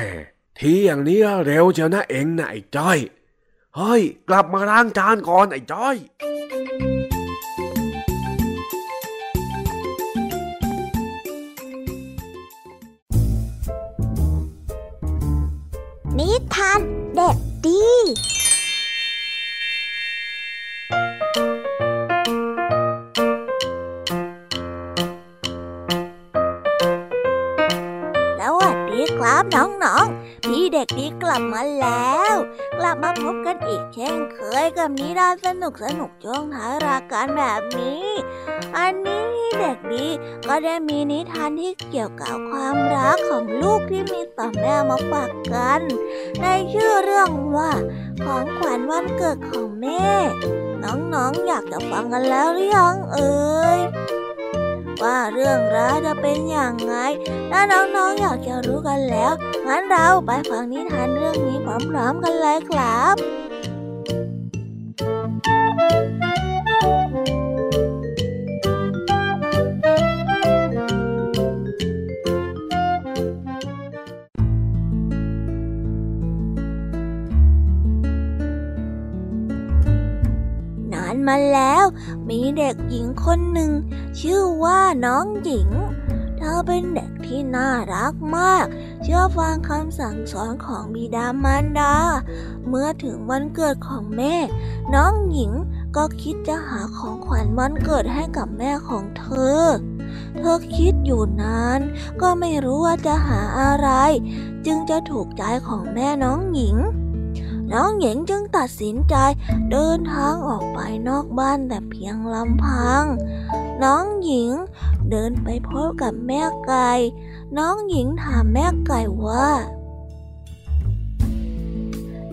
[0.60, 2.98] ทีอย่างนี้เร็วเชียวนะเอ็งนะไอ้จ้อย
[3.76, 5.96] เฮ้ย กลับมาล้างจานก่อนไอ้จ้อย
[16.20, 16.80] นิทาน
[17.16, 17.84] เด็กดี
[28.38, 32.36] แล้วัสดีครับน้องๆ พี่เด็กดีกลับมาแล้ว
[32.80, 38.08] กลับมาพบกันอีกเช่นเคยกับนิทานสนุกสนุกๆช่วงท้ายรายการแบบนี้
[38.78, 40.06] อันนี้พี่เด็กดี
[40.48, 45.82] ก็ได้มีนิทานที่เกี่ยวกับความรักของลูกที่มีต่อแม่มาฝากกัน
[46.42, 47.72] ในชื่อเรื่องว่า
[48.24, 50.08] ของขวัญวันเกิดของแม่
[50.84, 53.80] น้องๆอยากจะฟังกันแล้วหรือยังเอ่ย
[55.04, 56.96] ว่าเรื่องราวจะเป็นอย่างไง
[57.52, 59.34] ถ้าน้องๆอยากจะรู้กันแล้ว
[59.68, 61.58] งั้นเราไปฟังนิทานเรื่องนี้
[61.90, 63.16] พร้อมๆกันเลยครับ
[65.88, 66.17] นา
[81.28, 81.84] มาแล้ว
[82.30, 83.72] มีเด็กหญิงคนหนึ่ง
[84.20, 85.70] ชื่อว่าน้องหญิง
[86.38, 88.66] เธอเป็นเด็กที่น่ารักมาก
[89.04, 91.96] เชื่อฟังคำสั่งสอนของบิดามารดา
[92.68, 94.36] เมื่อถึงวันเกิดของแม่
[94.94, 95.52] น้องหญิง
[95.96, 99.28] ก็คิดจะหาของขวัญวันเกิดให้กับแม่ของเธ
[99.60, 99.62] อ
[100.38, 101.80] เธอคิดอยู่นาน
[102.22, 103.90] ก็ไม่รู้ว่าจะหาอะไร
[104.66, 106.76] จึงจะถูกใจของแม่น้องหญิง
[107.74, 109.16] น้องหญิงจึงตัดสินใจ
[109.72, 113.04] เดินทางออกไปนอกบ้านแต่เพียงลำพัง
[113.84, 114.52] น้องหญิง
[115.12, 116.92] เดินไปพบกับแม่ไก่
[117.58, 119.50] น้องหญิงถามแม่ไก่ว่า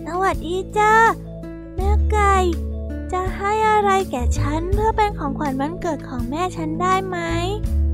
[0.04, 0.94] สวัสดีจ้า
[1.76, 2.36] แม่ไก่
[3.12, 7.18] จะให้อะไรแก่ฉันเพื่อเป็นของขวัญวันเกิดของแม่ฉันได้ไหม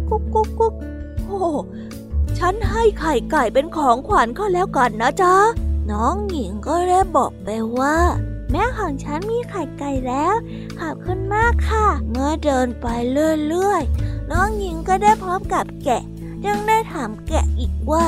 [0.09, 0.75] กุ๊กกุ๊กกุ๊ก
[1.27, 1.49] โอ้
[2.39, 5.35] ฉันให้ไข่ไก่เป็นของขวัญก็แล้วกันนะจ๊ะ
[5.93, 7.97] น้องหญิงก็ได้บอกไปว่า
[8.51, 10.35] แม่ของฉันมีไข่ไก่แล้ว
[10.79, 16.03] ขอบคุณมากค่ะ เมื่อเดินไปเรื่อยๆ น้องหญิงก็ได้พบกับแกะ
[16.45, 18.07] จึงได้ถามแกะอีกว่า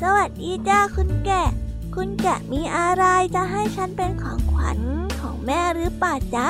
[0.00, 1.48] สวัสดีจ้าคุณแกะ
[1.94, 3.04] คุณแกะมีอะไร
[3.34, 4.78] จะให้ฉันเป็นของขวัญ
[5.20, 6.48] ของแม่หรือเปล่าจ๊ะ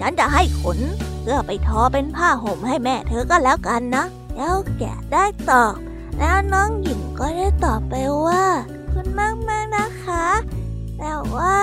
[0.00, 0.78] ฉันจะให้ขน
[1.22, 4.04] เพื่อไปทอเป็นผ้าห่มให้แม่เธอก็แล้วกันนะ
[4.36, 5.74] แล้วแกะได้ตอบ
[6.18, 7.94] แล้วน้องหญิงก็ได้ตอบไป
[8.26, 8.44] ว่า
[9.18, 10.26] มากมากๆนะคะ
[10.98, 11.56] แต่ว่า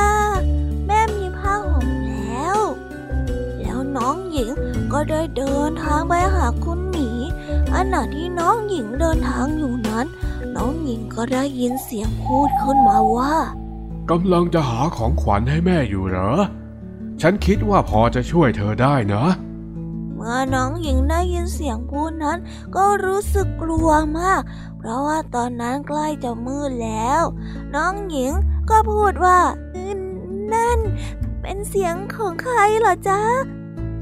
[0.86, 2.58] แม่มีผ้าห่มแล้ว
[3.60, 4.50] แล้วน้องหญิง
[4.94, 7.10] ก็ได้เดินทางไปหาคุณหมี
[7.72, 10.06] ขณะที่น้องหญิงเดินทางอยู่นั้น
[10.56, 13.36] น้องหญิงก็ได้ยินเสียงพูดขึ้นมาว่า
[14.10, 16.32] กำลังจะหาของขวัญให้แม่อยู่เหรอ
[17.22, 19.24] ฉันคิดว่าพอจะช่วยเธอได้นะ
[20.22, 22.38] เมื่อน้องหญิงได้ยินเสียงพูดนั้น
[22.76, 23.90] ก็รู้สึกกลัว
[24.20, 24.42] มาก
[24.78, 27.24] เพราะว่าตอนนั้นใกล้จะมืดแล้ว
[27.76, 28.32] น้องหญิง
[28.70, 29.40] ก็พูดว่า
[29.76, 30.02] อืม
[30.54, 30.80] นั่น
[31.42, 33.22] เป็นเสียงของใครเหรอจ๊ะ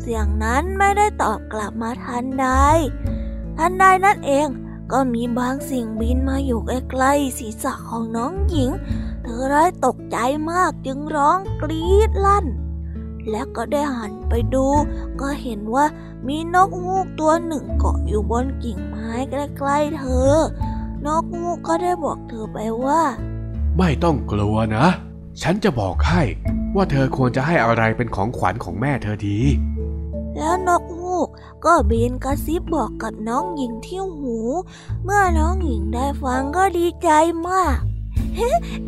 [0.01, 2.47] เสียงนั้นไม่ได้ตอบกลับมาทันใด
[3.57, 4.47] ทันใดนั่นเอง
[4.91, 8.72] ก็มีบางสิ่งบินมาอยู่ใกล้ๆศีรษะของน้องหญิง
[9.24, 10.18] เธอได้ตกใจ
[10.51, 12.45] มากจึงร้องกรีดลั่น
[13.32, 14.66] และก็ได้หันไปดู
[15.22, 15.86] ก็เห็นว่า
[16.28, 20.36] มีนกฮูกตัวหนึ่งเกาะอยู่บนกิ่งไม้ใกล้ๆเธอ
[21.06, 23.02] นกฮูกก็ได้บอกเธอไปว่า
[23.78, 24.88] ไม่ต้องกลัวนะ
[25.42, 26.22] ฉันจะบอกให้
[26.76, 29.40] ว่าเธอควรจะให้อะไรเป็นของขวัญของแม่เธอดี
[30.38, 31.28] แล้วนกฮูก
[31.66, 34.38] ก็บินกระซิบบอกกับน้องหญิงที่หู
[35.04, 37.10] เมื่อน้องหญิงได้ฟังก็ดีใจ
[37.48, 37.78] มาก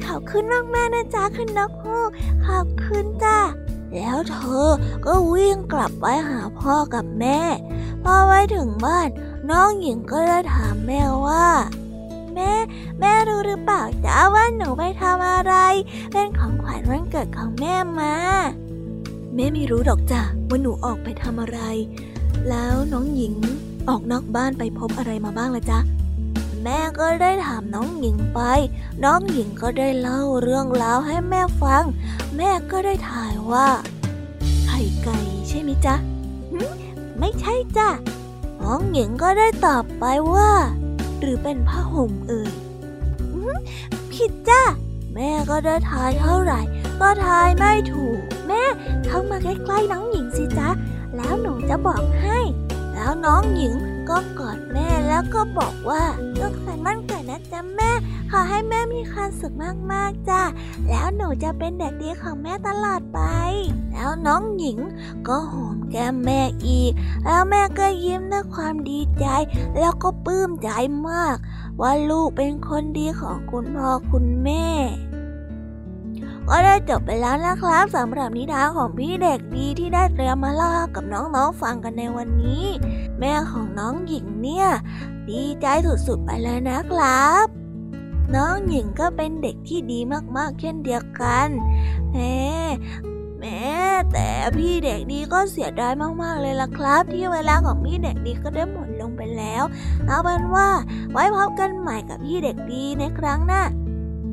[0.04, 2.10] ขอบคุณมากแม่นะจ๊ะคุณนกฮูก
[2.46, 3.40] ขอบคุณจ้า
[3.96, 4.70] แล้วเธอ
[5.06, 7.40] ก็วิ่งกลับไปหาพ่อกับแม่
[8.04, 9.08] พอไปถึงบ้าน
[9.50, 11.48] น้องหญิงก็ได้ถามแม่ว่า
[12.36, 12.52] แม่
[13.00, 15.54] แม่รู้หรือเปล่าจ๊ะว่าหนูไปทำอะไร
[16.12, 18.14] เป็นของขวัญวันเกิดของแม่มา
[19.36, 21.60] แม่ไม่รู้หรอกจ้ะว่าหนูออกไปทำอะไร
[22.50, 23.36] แล้วน้องหญิง
[23.90, 25.80] ออกนอกบ้านไปพบอะไรมาบ้างละจ๊ะ
[26.64, 28.40] แม่ก็ได้ถามน้องหญิงไป
[29.04, 31.84] น้องหญิงก็ได้เล่าเรื่องราวให้แม่ฟัง
[32.38, 33.68] แม่ก็ได้ถ่าย ว่า
[34.68, 35.96] ไข่ไก่ใช่ไหมจ๊ะ
[37.20, 37.90] ไม่ใช่จ้ะ
[38.62, 40.52] น้องหญิงก็ได้ตอบไปว่า
[41.20, 42.52] หรือเป็นผ้าห่มเอ่ย
[44.14, 44.64] ผิดจ้ะ
[45.14, 46.62] แม่ก็ได้ทายเท่าไหร่
[47.02, 48.64] ก็ทายไม่ถูก แม่
[49.06, 50.70] เข้ามาใกล้ๆน้องหญิงสิจ๊ะ
[51.16, 52.38] แล้วหนูจะบอกให้
[52.94, 53.74] แล้วน้องหญิง
[54.10, 56.04] ก็กอดแม่แล้วก็บอกว่า
[56.38, 57.92] สุขสันต์วันเกิดนะจ๊ะแม่
[58.32, 59.54] ขอให้แม่มีความสุข
[59.92, 60.42] มากๆจ้ะ
[60.90, 63.20] แล้วหนูจะเป็นเด็กดีของแม่ตลอดไป
[63.92, 64.78] แล้วน้องหญิง
[65.28, 66.92] ก็หอมแก้มแม่อีก
[67.26, 69.26] แล้วแม่ก็ยิ้มด้วยความดีใจ
[69.80, 70.70] แล้วก็ปลื้มใจ
[71.10, 71.38] มาก
[71.82, 74.68] ว่าลูกเป็นคนดีของคุณพ่อคุณแม่
[76.50, 82.66] ก็ได้จบไปแล้วนะครับสำหรับนิทานของพี่เด็กดีที่ได้เตรียมมาเล่ากับน้องๆฟังกันในวันนี้
[83.20, 84.68] แม่ของน้องหญิงเนี่ย
[85.30, 85.66] ดีใจ
[86.08, 87.46] สุดๆไปเลยนะครับ
[88.36, 90.00] น้องหญิงก็เป็นเด็กที่ดี
[90.38, 91.48] มากๆเช่นเดียวกัน
[92.12, 92.18] แหม
[93.40, 93.70] แม่
[94.14, 99.64] แต่พี่เด็กดีก็เสียดายมากๆเลยล่ะครับ ที่เวลาของพี่เด็กดีก็ได้หมดลงไปแล้ว
[100.08, 100.70] เอาเป็นว่า
[101.12, 103.64] ไว้พบกันใหม่กับพี่เด็กดีในครั้งหน้า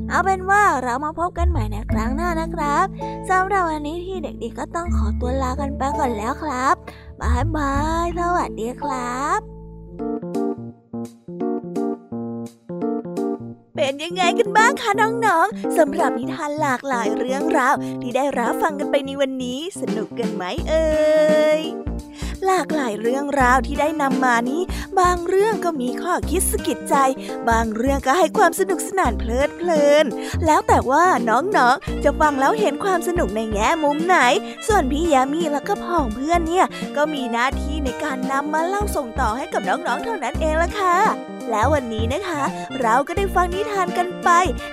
[0.09, 2.85] เอาเป็นว่าเรามาพบกันใหม่ในครั้งหน้านะครับ
[3.29, 6.75] สำหรับวันนี้พี่เด็กดีก็ต้องขอตัวลากันไปก่อนแล้วครับ
[7.21, 9.39] บายบายสวัสดีครับ
[13.75, 20.87] เป็นยังไงกันบ้างคะน้องๆสำหรับนิทานหลากหลายเรื่องราวที่ได้รับฟังกันไปในวันนี้ สนุกกันไหมเอ่
[21.59, 21.86] ย
[22.45, 24.61] หลากหลายเรื่องราวที่ได้นำมานี้
[24.99, 26.95] บางเรื่องก็มีข้อคิดสะกิดใจ
[27.49, 30.05] บางเรื่องก็ให้ความสนุกสนานเพลิดเพลิน
[30.45, 34.17] แล้วแต่ว่าน้องๆ จะฟังแล้วเห็นความสนุกในแง่มุมไหน
[34.67, 36.65] ส่วนพี่ยามีแล้วก็พ่องเพื่อนเนี่ย
[36.95, 40.97] ก็มีหน้าที่ในการนำมาเล่าส่งต่อให้กับน้องๆ เท่านั้นเองละค่ะ
[41.51, 42.43] แล้ววันนี้นะคะ
[42.81, 44.29] เราก็ได้ฟังนิทานกันไป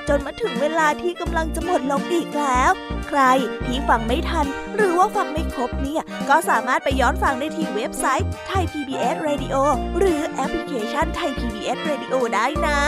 [0.09, 2.71] จนมาถึงเวลาที่กำลังจะหมดลงอีกแล้ว
[3.19, 3.21] ร
[3.67, 4.47] ที่ฟังไม่ทัน
[4.77, 9.57] หรือว่าฟังไม่ครบเนี่ย ก็สามารถไปย้อนฟังได้ที่เว็บไซต์ Thai PBS Radio
[9.99, 12.79] หรือแอปพลิเคชัน Thai PBS Radio ได้นะ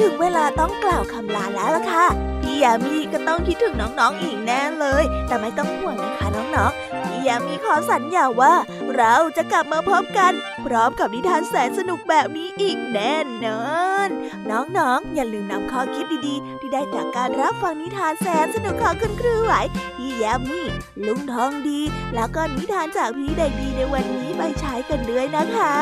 [0.00, 2.06] ถึงเวลาต้องกล่าวคำลาแล้วล่ะค่ะ
[2.42, 8.54] พี่ยามีก็ต้องคิดถึงน้องๆอีกแน่เลย แต่ไม่ต้องห่วงนะคะน้องๆพี่ยามีขอสัญญาว่า
[8.96, 10.32] เราจะกลับมาพบกัน
[10.66, 13.14] พร้อมกับนิทานแสนสนุกแบบนี้อีกแน่
[13.44, 13.64] นอ
[14.06, 14.08] น
[14.50, 19.54] น้องๆอย่าลืมนำข้อคิดดีๆ ที่ได้จากการรับฟังนิทานแสนสนุกของคุณครูไหว
[19.96, 20.60] พี่แยามี
[21.06, 21.80] ลุงทองดี
[22.14, 25.74] แล้วก็นิทานจากพี่เด็กดีในวันนี้ไปใช้กันด้วยนะคะ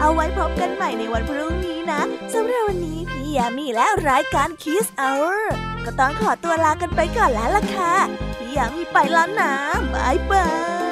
[0.00, 2.00] เอาไว้พบกันใหม่ในวันพรุ่งนี้นะ
[2.34, 5.42] สำหรับวันนี้พี่แยามีและรายการ Kiss Hour
[5.84, 7.94] ก็ต้องขอตัวลากันไปก่อนแล้วล่ะค่ะ
[8.38, 9.52] พี่แยามีไปแล้วนะ
[9.94, 10.46] บายบา
[10.90, 10.91] ย